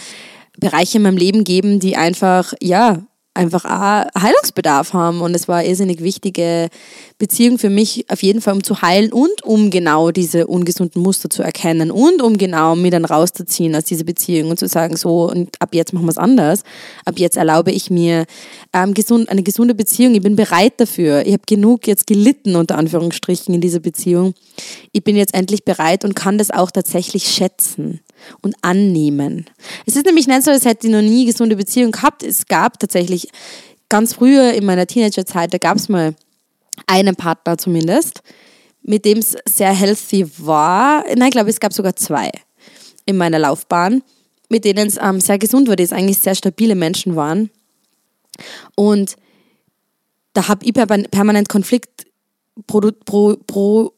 Bereiche 0.58 0.97
in 0.97 1.03
meinem 1.03 1.17
Leben 1.17 1.43
geben, 1.43 1.79
die 1.79 1.97
einfach, 1.97 2.53
ja, 2.62 3.03
einfach 3.34 3.65
auch 3.65 4.22
Heilungsbedarf 4.22 4.93
haben. 4.93 5.22
Und 5.22 5.36
es 5.36 5.48
war 5.48 5.58
eine 5.58 5.69
irrsinnig 5.69 6.02
wichtige 6.04 6.69
Beziehung 7.17 7.58
für 7.58 7.69
mich, 7.69 8.06
auf 8.10 8.22
jeden 8.24 8.41
Fall, 8.41 8.54
um 8.54 8.63
zu 8.63 8.82
heilen 8.82 9.12
und 9.12 9.43
um 9.43 9.69
genau 9.69 10.12
diese 10.12 10.48
ungesunden 10.48 11.02
Muster 11.02 11.30
zu 11.30 11.43
erkennen 11.43 11.91
und 11.91 12.22
um 12.22 12.38
genau 12.38 12.76
mich 12.76 12.91
dann 12.91 13.06
rauszuziehen 13.06 13.76
aus 13.76 13.86
dieser 13.86 14.04
Beziehung 14.04 14.50
und 14.50 14.60
zu 14.60 14.67
sagen, 14.67 14.98
so, 14.98 15.30
und 15.30 15.50
ab 15.60 15.74
jetzt 15.74 15.93
machen 15.93 16.06
wir 16.06 16.12
es 16.12 16.17
anders. 16.17 16.63
Ab 17.06 17.15
jetzt 17.17 17.38
erlaube 17.38 17.72
ich 17.72 17.89
mir 17.89 18.26
ähm, 18.74 18.93
gesund, 18.93 19.30
eine 19.30 19.43
gesunde 19.43 19.76
Beziehung. 19.76 20.15
Ich 20.15 20.22
bin 20.22 20.36
bereit 20.36 20.74
dafür. 20.78 21.26
Ich 21.26 21.34
habe 21.34 21.43
genug 21.48 21.88
jetzt 21.88 22.08
gelitten, 22.08 22.56
unter 22.56 22.78
Anführungsstrichen, 22.78 23.56
in 23.56 23.62
dieser 23.62 23.80
Beziehung. 23.80 24.34
Ich 24.91 25.04
bin 25.04 25.15
jetzt 25.15 25.34
endlich 25.34 25.63
bereit 25.63 26.06
und 26.06 26.15
kann 26.15 26.38
das 26.38 26.52
auch 26.52 26.72
tatsächlich 26.72 27.28
schätzen 27.28 28.02
und 28.41 28.55
annehmen. 28.62 29.45
Es 29.86 29.95
ist 29.95 30.05
nämlich 30.05 30.27
nicht 30.27 30.43
so, 30.43 30.51
als 30.51 30.65
hätte 30.65 30.88
ich 30.88 30.93
noch 30.93 31.01
nie 31.01 31.25
gesunde 31.25 31.55
Beziehung 31.55 31.91
gehabt. 31.91 32.23
Es 32.23 32.45
gab 32.45 32.79
tatsächlich 32.79 33.27
ganz 33.89 34.13
früher 34.13 34.53
in 34.53 34.65
meiner 34.65 34.88
Teenagerzeit, 34.88 35.53
da 35.53 35.57
gab 35.57 35.77
es 35.77 35.89
mal 35.89 36.15
einen 36.88 37.15
Partner 37.15 37.57
zumindest, 37.57 38.21
mit 38.81 39.05
dem 39.05 39.19
es 39.19 39.36
sehr 39.47 39.73
healthy 39.73 40.27
war. 40.39 41.03
Nein, 41.07 41.27
ich 41.27 41.31
glaube, 41.31 41.49
es 41.49 41.59
gab 41.59 41.73
sogar 41.73 41.95
zwei 41.95 42.31
in 43.05 43.17
meiner 43.17 43.39
Laufbahn, 43.39 44.01
mit 44.49 44.65
denen 44.65 44.88
es 44.88 44.97
ähm, 45.01 45.19
sehr 45.19 45.38
gesund 45.38 45.67
war, 45.67 45.75
die 45.75 45.83
es 45.83 45.93
eigentlich 45.93 46.19
sehr 46.19 46.36
stabile 46.36 46.75
Menschen 46.75 47.15
waren. 47.15 47.49
Und 48.75 49.15
da 50.33 50.47
habe 50.47 50.65
ich 50.65 50.73
permanent 50.73 51.49
Konflikt 51.49 52.07
pro, 52.67 52.81
pro, 53.05 53.38
pro, 53.47 53.93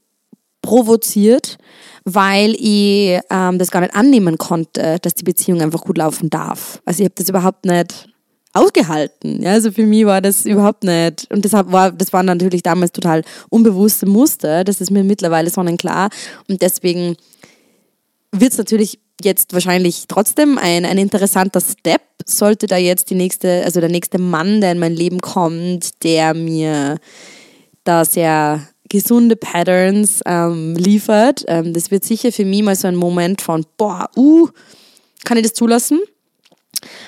provoziert, 0.65 1.57
weil 2.03 2.55
ich 2.55 3.19
ähm, 3.29 3.59
das 3.59 3.71
gar 3.71 3.81
nicht 3.81 3.95
annehmen 3.95 4.37
konnte, 4.37 4.97
dass 5.01 5.13
die 5.13 5.23
Beziehung 5.23 5.61
einfach 5.61 5.81
gut 5.81 5.97
laufen 5.97 6.29
darf. 6.29 6.81
Also 6.85 7.01
ich 7.01 7.05
habe 7.05 7.15
das 7.15 7.29
überhaupt 7.29 7.65
nicht 7.65 8.07
ausgehalten. 8.53 9.43
Ja, 9.43 9.51
also 9.51 9.71
für 9.71 9.85
mich 9.85 10.05
war 10.05 10.21
das 10.21 10.45
überhaupt 10.45 10.83
nicht. 10.83 11.27
Und 11.31 11.45
deshalb 11.45 11.71
war, 11.71 11.91
das 11.91 12.13
waren 12.13 12.25
natürlich 12.25 12.63
damals 12.63 12.91
total 12.93 13.23
unbewusste 13.49 14.05
Muster. 14.05 14.63
Das 14.63 14.81
ist 14.81 14.91
mir 14.91 15.03
mittlerweile 15.03 15.49
sonnenklar. 15.49 16.09
Und 16.47 16.61
deswegen 16.61 17.15
wird 18.31 18.53
es 18.53 18.57
natürlich 18.57 18.99
jetzt 19.23 19.53
wahrscheinlich 19.53 20.05
trotzdem 20.07 20.57
ein, 20.57 20.85
ein 20.85 20.97
interessanter 20.97 21.61
Step, 21.61 22.01
sollte 22.25 22.67
da 22.67 22.77
jetzt 22.77 23.09
die 23.09 23.15
nächste, 23.15 23.63
also 23.63 23.79
der 23.79 23.89
nächste 23.89 24.17
Mann, 24.17 24.61
der 24.61 24.71
in 24.71 24.79
mein 24.79 24.93
Leben 24.93 25.19
kommt, 25.19 26.03
der 26.03 26.33
mir 26.33 26.97
da 27.83 28.03
sehr 28.03 28.67
gesunde 28.95 29.35
Patterns 29.35 30.21
ähm, 30.25 30.75
liefert. 30.75 31.43
Ähm, 31.47 31.73
das 31.73 31.91
wird 31.91 32.05
sicher 32.05 32.31
für 32.31 32.45
mich 32.45 32.63
mal 32.63 32.75
so 32.75 32.87
ein 32.87 32.95
Moment 32.95 33.41
von, 33.41 33.65
boah, 33.77 34.09
uh, 34.15 34.47
kann 35.25 35.37
ich 35.37 35.43
das 35.43 35.53
zulassen? 35.53 35.99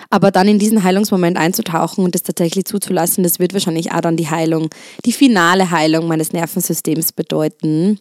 Aber 0.09 0.31
dann 0.31 0.47
in 0.47 0.59
diesen 0.59 0.83
Heilungsmoment 0.83 1.37
einzutauchen 1.37 2.03
und 2.03 2.15
das 2.15 2.23
tatsächlich 2.23 2.65
zuzulassen, 2.65 3.23
das 3.23 3.39
wird 3.39 3.53
wahrscheinlich 3.53 3.91
auch 3.91 4.01
dann 4.01 4.17
die 4.17 4.29
Heilung, 4.29 4.69
die 5.05 5.11
finale 5.11 5.71
Heilung 5.71 6.07
meines 6.07 6.33
Nervensystems 6.33 7.11
bedeuten. 7.11 7.99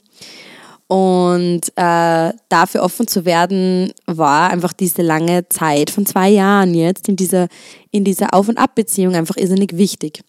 Und 0.88 1.62
äh, 1.74 2.32
dafür 2.48 2.82
offen 2.82 3.08
zu 3.08 3.24
werden, 3.24 3.92
war 4.06 4.50
einfach 4.50 4.72
diese 4.72 5.02
lange 5.02 5.48
Zeit 5.48 5.90
von 5.90 6.06
zwei 6.06 6.28
Jahren 6.28 6.74
jetzt 6.74 7.08
in 7.08 7.16
dieser, 7.16 7.48
in 7.90 8.04
dieser 8.04 8.34
Auf- 8.34 8.48
und 8.48 8.58
Ab-Beziehung 8.58 9.16
einfach 9.16 9.36
irrsinnig 9.36 9.76
wichtig. 9.76 10.22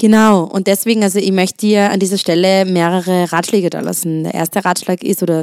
Genau, 0.00 0.44
und 0.44 0.68
deswegen, 0.68 1.02
also 1.02 1.18
ich 1.18 1.32
möchte 1.32 1.58
dir 1.58 1.90
an 1.90 1.98
dieser 1.98 2.18
Stelle 2.18 2.64
mehrere 2.64 3.32
Ratschläge 3.32 3.68
da 3.68 3.80
lassen. 3.80 4.22
Der 4.22 4.34
erste 4.34 4.64
Ratschlag 4.64 5.02
ist, 5.02 5.24
oder 5.24 5.42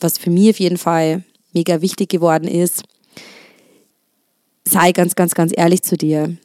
was 0.00 0.18
für 0.18 0.30
mich 0.30 0.50
auf 0.50 0.58
jeden 0.58 0.76
Fall 0.76 1.22
mega 1.52 1.80
wichtig 1.80 2.08
geworden 2.08 2.48
ist, 2.48 2.82
sei 4.64 4.90
ganz, 4.90 5.14
ganz, 5.14 5.34
ganz 5.34 5.52
ehrlich 5.56 5.82
zu 5.82 5.96
dir. 5.96 6.36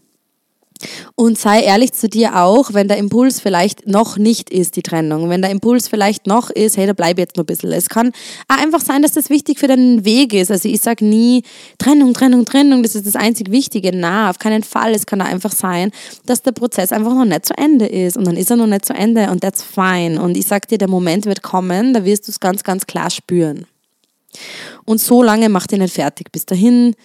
Und 1.16 1.38
sei 1.38 1.62
ehrlich 1.62 1.94
zu 1.94 2.10
dir 2.10 2.38
auch, 2.38 2.74
wenn 2.74 2.88
der 2.88 2.98
Impuls 2.98 3.40
vielleicht 3.40 3.88
noch 3.88 4.18
nicht 4.18 4.50
ist, 4.50 4.76
die 4.76 4.82
Trennung. 4.82 5.30
Wenn 5.30 5.42
der 5.42 5.52
Impuls 5.52 5.88
vielleicht 5.88 6.28
noch 6.28 6.50
ist, 6.50 6.78
hey, 6.78 6.88
da 6.88 6.94
bleib 6.94 7.18
jetzt 7.18 7.38
noch 7.38 7.44
ein 7.44 7.48
bisschen. 7.48 7.72
Es 7.72 7.90
kann 7.90 8.12
einfach 8.48 8.82
sein, 8.82 9.02
dass 9.02 9.12
das 9.14 9.30
wichtig 9.30 9.60
für 9.60 9.68
deinen 9.68 10.06
Weg 10.06 10.34
ist. 10.34 10.52
Also 10.52 10.70
ich 10.70 10.82
sage 10.82 11.06
nie, 11.06 11.44
Trennung, 11.78 12.14
Trennung, 12.14 12.46
Trennung, 12.46 12.84
das 12.84 12.96
ist 12.96 13.06
das 13.06 13.16
einzig 13.16 13.52
Wichtige. 13.52 13.92
Na, 13.94 14.30
auf 14.30 14.40
keinen 14.40 14.64
Fall. 14.64 14.94
Es 14.94 15.06
kann 15.06 15.20
da 15.20 15.26
einfach 15.26 15.52
sein, 15.52 15.92
dass 16.26 16.42
der 16.42 16.52
Prozess 16.52 16.92
einfach 16.92 17.14
noch 17.14 17.26
nicht 17.26 17.46
zu 17.46 17.58
Ende 17.58 17.86
ist. 17.86 18.18
Und 18.18 18.26
dann 18.26 18.38
ist 18.38 18.50
er 18.50 18.58
noch 18.58 18.68
nicht 18.68 18.86
zu 18.86 18.94
Ende 18.94 19.30
und 19.30 19.42
that's 19.42 19.64
fine. 19.64 20.22
Und 20.22 20.38
ich 20.38 20.48
sage 20.48 20.68
dir, 20.68 20.78
der 20.78 20.90
Moment 20.90 21.26
wird 21.26 21.42
kommen, 21.42 21.94
da 21.94 22.06
wirst 22.06 22.28
du 22.28 22.32
es 22.32 22.40
ganz, 22.40 22.64
ganz 22.64 22.88
klar 22.88 23.10
spüren. 23.10 23.66
Und 24.86 25.00
so 25.00 25.24
lange 25.24 25.50
mach 25.50 25.68
dich 25.68 25.80
nicht 25.80 25.94
fertig. 25.94 26.32
Bis 26.32 26.46
dahin 26.46 26.96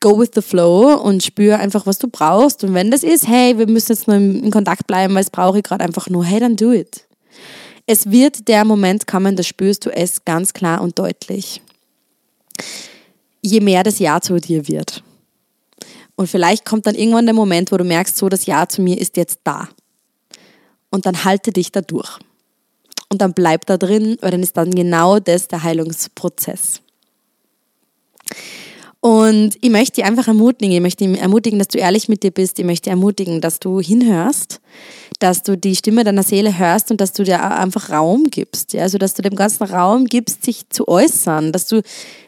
go 0.00 0.18
with 0.18 0.30
the 0.34 0.42
flow 0.42 0.94
und 0.94 1.22
spür 1.22 1.58
einfach, 1.58 1.86
was 1.86 1.98
du 1.98 2.08
brauchst. 2.08 2.64
Und 2.64 2.74
wenn 2.74 2.90
das 2.90 3.02
ist, 3.02 3.26
hey, 3.26 3.58
wir 3.58 3.68
müssen 3.68 3.92
jetzt 3.92 4.08
nur 4.08 4.16
in 4.16 4.50
Kontakt 4.50 4.86
bleiben, 4.86 5.14
weil 5.14 5.22
es 5.22 5.30
brauche 5.30 5.58
ich 5.58 5.64
gerade 5.64 5.84
einfach 5.84 6.08
nur, 6.08 6.24
hey, 6.24 6.40
dann 6.40 6.56
do 6.56 6.72
it. 6.72 7.06
Es 7.86 8.10
wird 8.10 8.48
der 8.48 8.64
Moment 8.64 9.06
kommen, 9.06 9.36
da 9.36 9.42
spürst 9.42 9.86
du 9.86 9.90
es 9.90 10.24
ganz 10.24 10.52
klar 10.52 10.80
und 10.80 10.98
deutlich. 10.98 11.60
Je 13.42 13.60
mehr 13.60 13.84
das 13.84 13.98
Ja 13.98 14.20
zu 14.20 14.40
dir 14.40 14.66
wird. 14.66 15.04
Und 16.16 16.28
vielleicht 16.28 16.64
kommt 16.64 16.86
dann 16.86 16.94
irgendwann 16.94 17.26
der 17.26 17.34
Moment, 17.34 17.70
wo 17.70 17.76
du 17.76 17.84
merkst, 17.84 18.16
so 18.16 18.28
das 18.28 18.46
Ja 18.46 18.68
zu 18.68 18.82
mir 18.82 18.98
ist 18.98 19.16
jetzt 19.16 19.40
da. 19.44 19.68
Und 20.90 21.06
dann 21.06 21.24
halte 21.24 21.52
dich 21.52 21.70
da 21.70 21.80
durch. 21.80 22.18
Und 23.08 23.20
dann 23.20 23.34
bleib 23.34 23.66
da 23.66 23.76
drin, 23.76 24.16
weil 24.20 24.32
dann 24.32 24.42
ist 24.42 24.56
dann 24.56 24.74
genau 24.74 25.20
das 25.20 25.46
der 25.46 25.62
Heilungsprozess. 25.62 26.80
Und 29.06 29.56
ich 29.60 29.70
möchte 29.70 30.00
dich 30.00 30.04
einfach 30.04 30.26
ermutigen, 30.26 30.74
ich 30.74 30.80
möchte 30.80 31.04
ermutigen, 31.04 31.60
dass 31.60 31.68
du 31.68 31.78
ehrlich 31.78 32.08
mit 32.08 32.24
dir 32.24 32.32
bist, 32.32 32.58
ich 32.58 32.64
möchte 32.64 32.90
ermutigen, 32.90 33.40
dass 33.40 33.60
du 33.60 33.78
hinhörst, 33.78 34.60
dass 35.20 35.44
du 35.44 35.56
die 35.56 35.76
Stimme 35.76 36.02
deiner 36.02 36.24
Seele 36.24 36.58
hörst 36.58 36.90
und 36.90 37.00
dass 37.00 37.12
du 37.12 37.22
dir 37.22 37.40
einfach 37.40 37.90
Raum 37.90 38.24
gibst. 38.32 38.72
Ja? 38.72 38.82
Also, 38.82 38.98
dass 38.98 39.14
du 39.14 39.22
dem 39.22 39.36
ganzen 39.36 39.62
Raum 39.62 40.06
gibst, 40.06 40.44
sich 40.44 40.68
zu 40.70 40.88
äußern, 40.88 41.52
dass 41.52 41.68
du, 41.68 41.82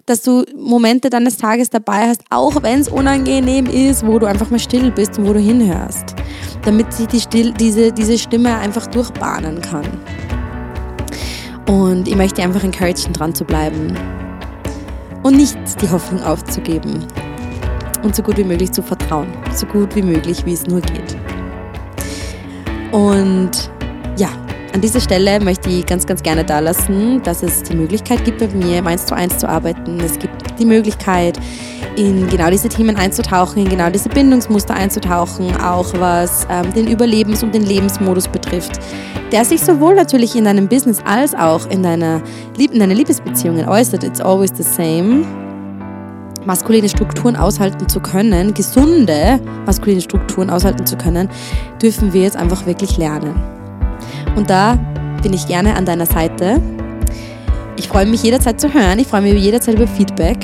dass 0.06 0.22
du 0.22 0.44
Momente 0.56 1.10
deines 1.10 1.36
Tages 1.36 1.68
dabei 1.68 2.10
hast, 2.10 2.22
auch 2.30 2.62
wenn 2.62 2.78
es 2.78 2.88
unangenehm 2.88 3.66
ist, 3.66 4.06
wo 4.06 4.20
du 4.20 4.26
einfach 4.26 4.50
mal 4.50 4.60
still 4.60 4.92
bist 4.92 5.18
und 5.18 5.26
wo 5.26 5.32
du 5.32 5.40
hinhörst, 5.40 6.14
damit 6.62 6.92
sich 6.92 7.08
die 7.08 7.20
Still, 7.20 7.52
diese, 7.54 7.90
diese 7.90 8.16
Stimme 8.16 8.56
einfach 8.56 8.86
durchbahnen 8.86 9.60
kann. 9.62 9.88
Und 11.66 12.06
ich 12.06 12.14
möchte 12.14 12.36
dir 12.36 12.44
einfach 12.44 12.62
encouragen, 12.62 13.12
dran 13.14 13.34
zu 13.34 13.44
bleiben 13.44 13.96
und 15.22 15.36
nicht 15.36 15.58
die 15.82 15.90
Hoffnung 15.90 16.22
aufzugeben 16.22 17.06
und 18.02 18.14
so 18.14 18.22
gut 18.22 18.36
wie 18.36 18.44
möglich 18.44 18.72
zu 18.72 18.82
vertrauen, 18.82 19.28
so 19.52 19.66
gut 19.66 19.94
wie 19.94 20.02
möglich, 20.02 20.44
wie 20.46 20.52
es 20.52 20.66
nur 20.66 20.80
geht. 20.80 21.16
Und 22.92 23.70
ja, 24.16 24.30
an 24.72 24.80
dieser 24.80 25.00
Stelle 25.00 25.40
möchte 25.40 25.70
ich 25.70 25.86
ganz, 25.86 26.06
ganz 26.06 26.22
gerne 26.22 26.44
da 26.44 26.58
lassen, 26.58 27.22
dass 27.22 27.42
es 27.42 27.62
die 27.62 27.74
Möglichkeit 27.74 28.24
gibt, 28.24 28.38
bei 28.38 28.48
mir 28.48 28.78
im 28.78 28.86
1 28.86 29.06
zu 29.06 29.14
1 29.14 29.38
zu 29.38 29.48
arbeiten. 29.48 29.98
Es 30.00 30.18
gibt 30.18 30.58
die 30.58 30.66
Möglichkeit, 30.66 31.38
in 31.96 32.28
genau 32.28 32.50
diese 32.50 32.68
Themen 32.68 32.96
einzutauchen, 32.96 33.62
in 33.62 33.68
genau 33.68 33.90
diese 33.90 34.08
Bindungsmuster 34.08 34.74
einzutauchen, 34.74 35.54
auch 35.56 35.92
was 35.98 36.46
ähm, 36.50 36.72
den 36.72 36.86
Überlebens- 36.86 37.42
und 37.42 37.54
den 37.54 37.64
Lebensmodus 37.64 38.28
betrifft, 38.28 38.78
der 39.32 39.44
sich 39.44 39.60
sowohl 39.60 39.94
natürlich 39.94 40.36
in 40.36 40.44
deinem 40.44 40.68
Business 40.68 40.98
als 41.04 41.34
auch 41.34 41.68
in 41.70 41.82
deiner, 41.82 42.22
in 42.56 42.78
deiner 42.78 42.94
Liebesbeziehungen 42.94 43.68
äußert. 43.68 44.04
It's 44.04 44.20
always 44.20 44.52
the 44.54 44.62
same. 44.62 45.24
Maskuline 46.44 46.88
Strukturen 46.88 47.36
aushalten 47.36 47.88
zu 47.88 48.00
können, 48.00 48.54
gesunde 48.54 49.40
maskuline 49.66 50.00
Strukturen 50.00 50.50
aushalten 50.50 50.86
zu 50.86 50.96
können, 50.96 51.28
dürfen 51.82 52.12
wir 52.12 52.22
jetzt 52.22 52.36
einfach 52.36 52.64
wirklich 52.64 52.96
lernen. 52.96 53.57
Und 54.36 54.50
da 54.50 54.78
bin 55.22 55.32
ich 55.32 55.46
gerne 55.46 55.76
an 55.76 55.84
deiner 55.84 56.06
Seite. 56.06 56.60
Ich 57.76 57.88
freue 57.88 58.06
mich 58.06 58.22
jederzeit 58.22 58.60
zu 58.60 58.72
hören. 58.72 58.98
Ich 58.98 59.06
freue 59.06 59.22
mich 59.22 59.34
jederzeit 59.34 59.76
über 59.76 59.86
Feedback. 59.86 60.38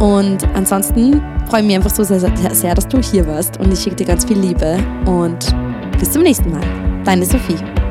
Und 0.00 0.46
ansonsten 0.54 1.22
freue 1.48 1.60
ich 1.60 1.66
mich 1.66 1.76
einfach 1.76 1.90
so 1.90 2.02
sehr, 2.04 2.20
sehr, 2.20 2.74
dass 2.74 2.88
du 2.88 2.98
hier 2.98 3.26
warst. 3.26 3.58
Und 3.60 3.72
ich 3.72 3.80
schicke 3.80 3.96
dir 3.96 4.06
ganz 4.06 4.24
viel 4.24 4.38
Liebe. 4.38 4.78
Und 5.06 5.54
bis 5.98 6.10
zum 6.10 6.22
nächsten 6.22 6.50
Mal. 6.50 6.62
Deine 7.04 7.24
Sophie. 7.24 7.81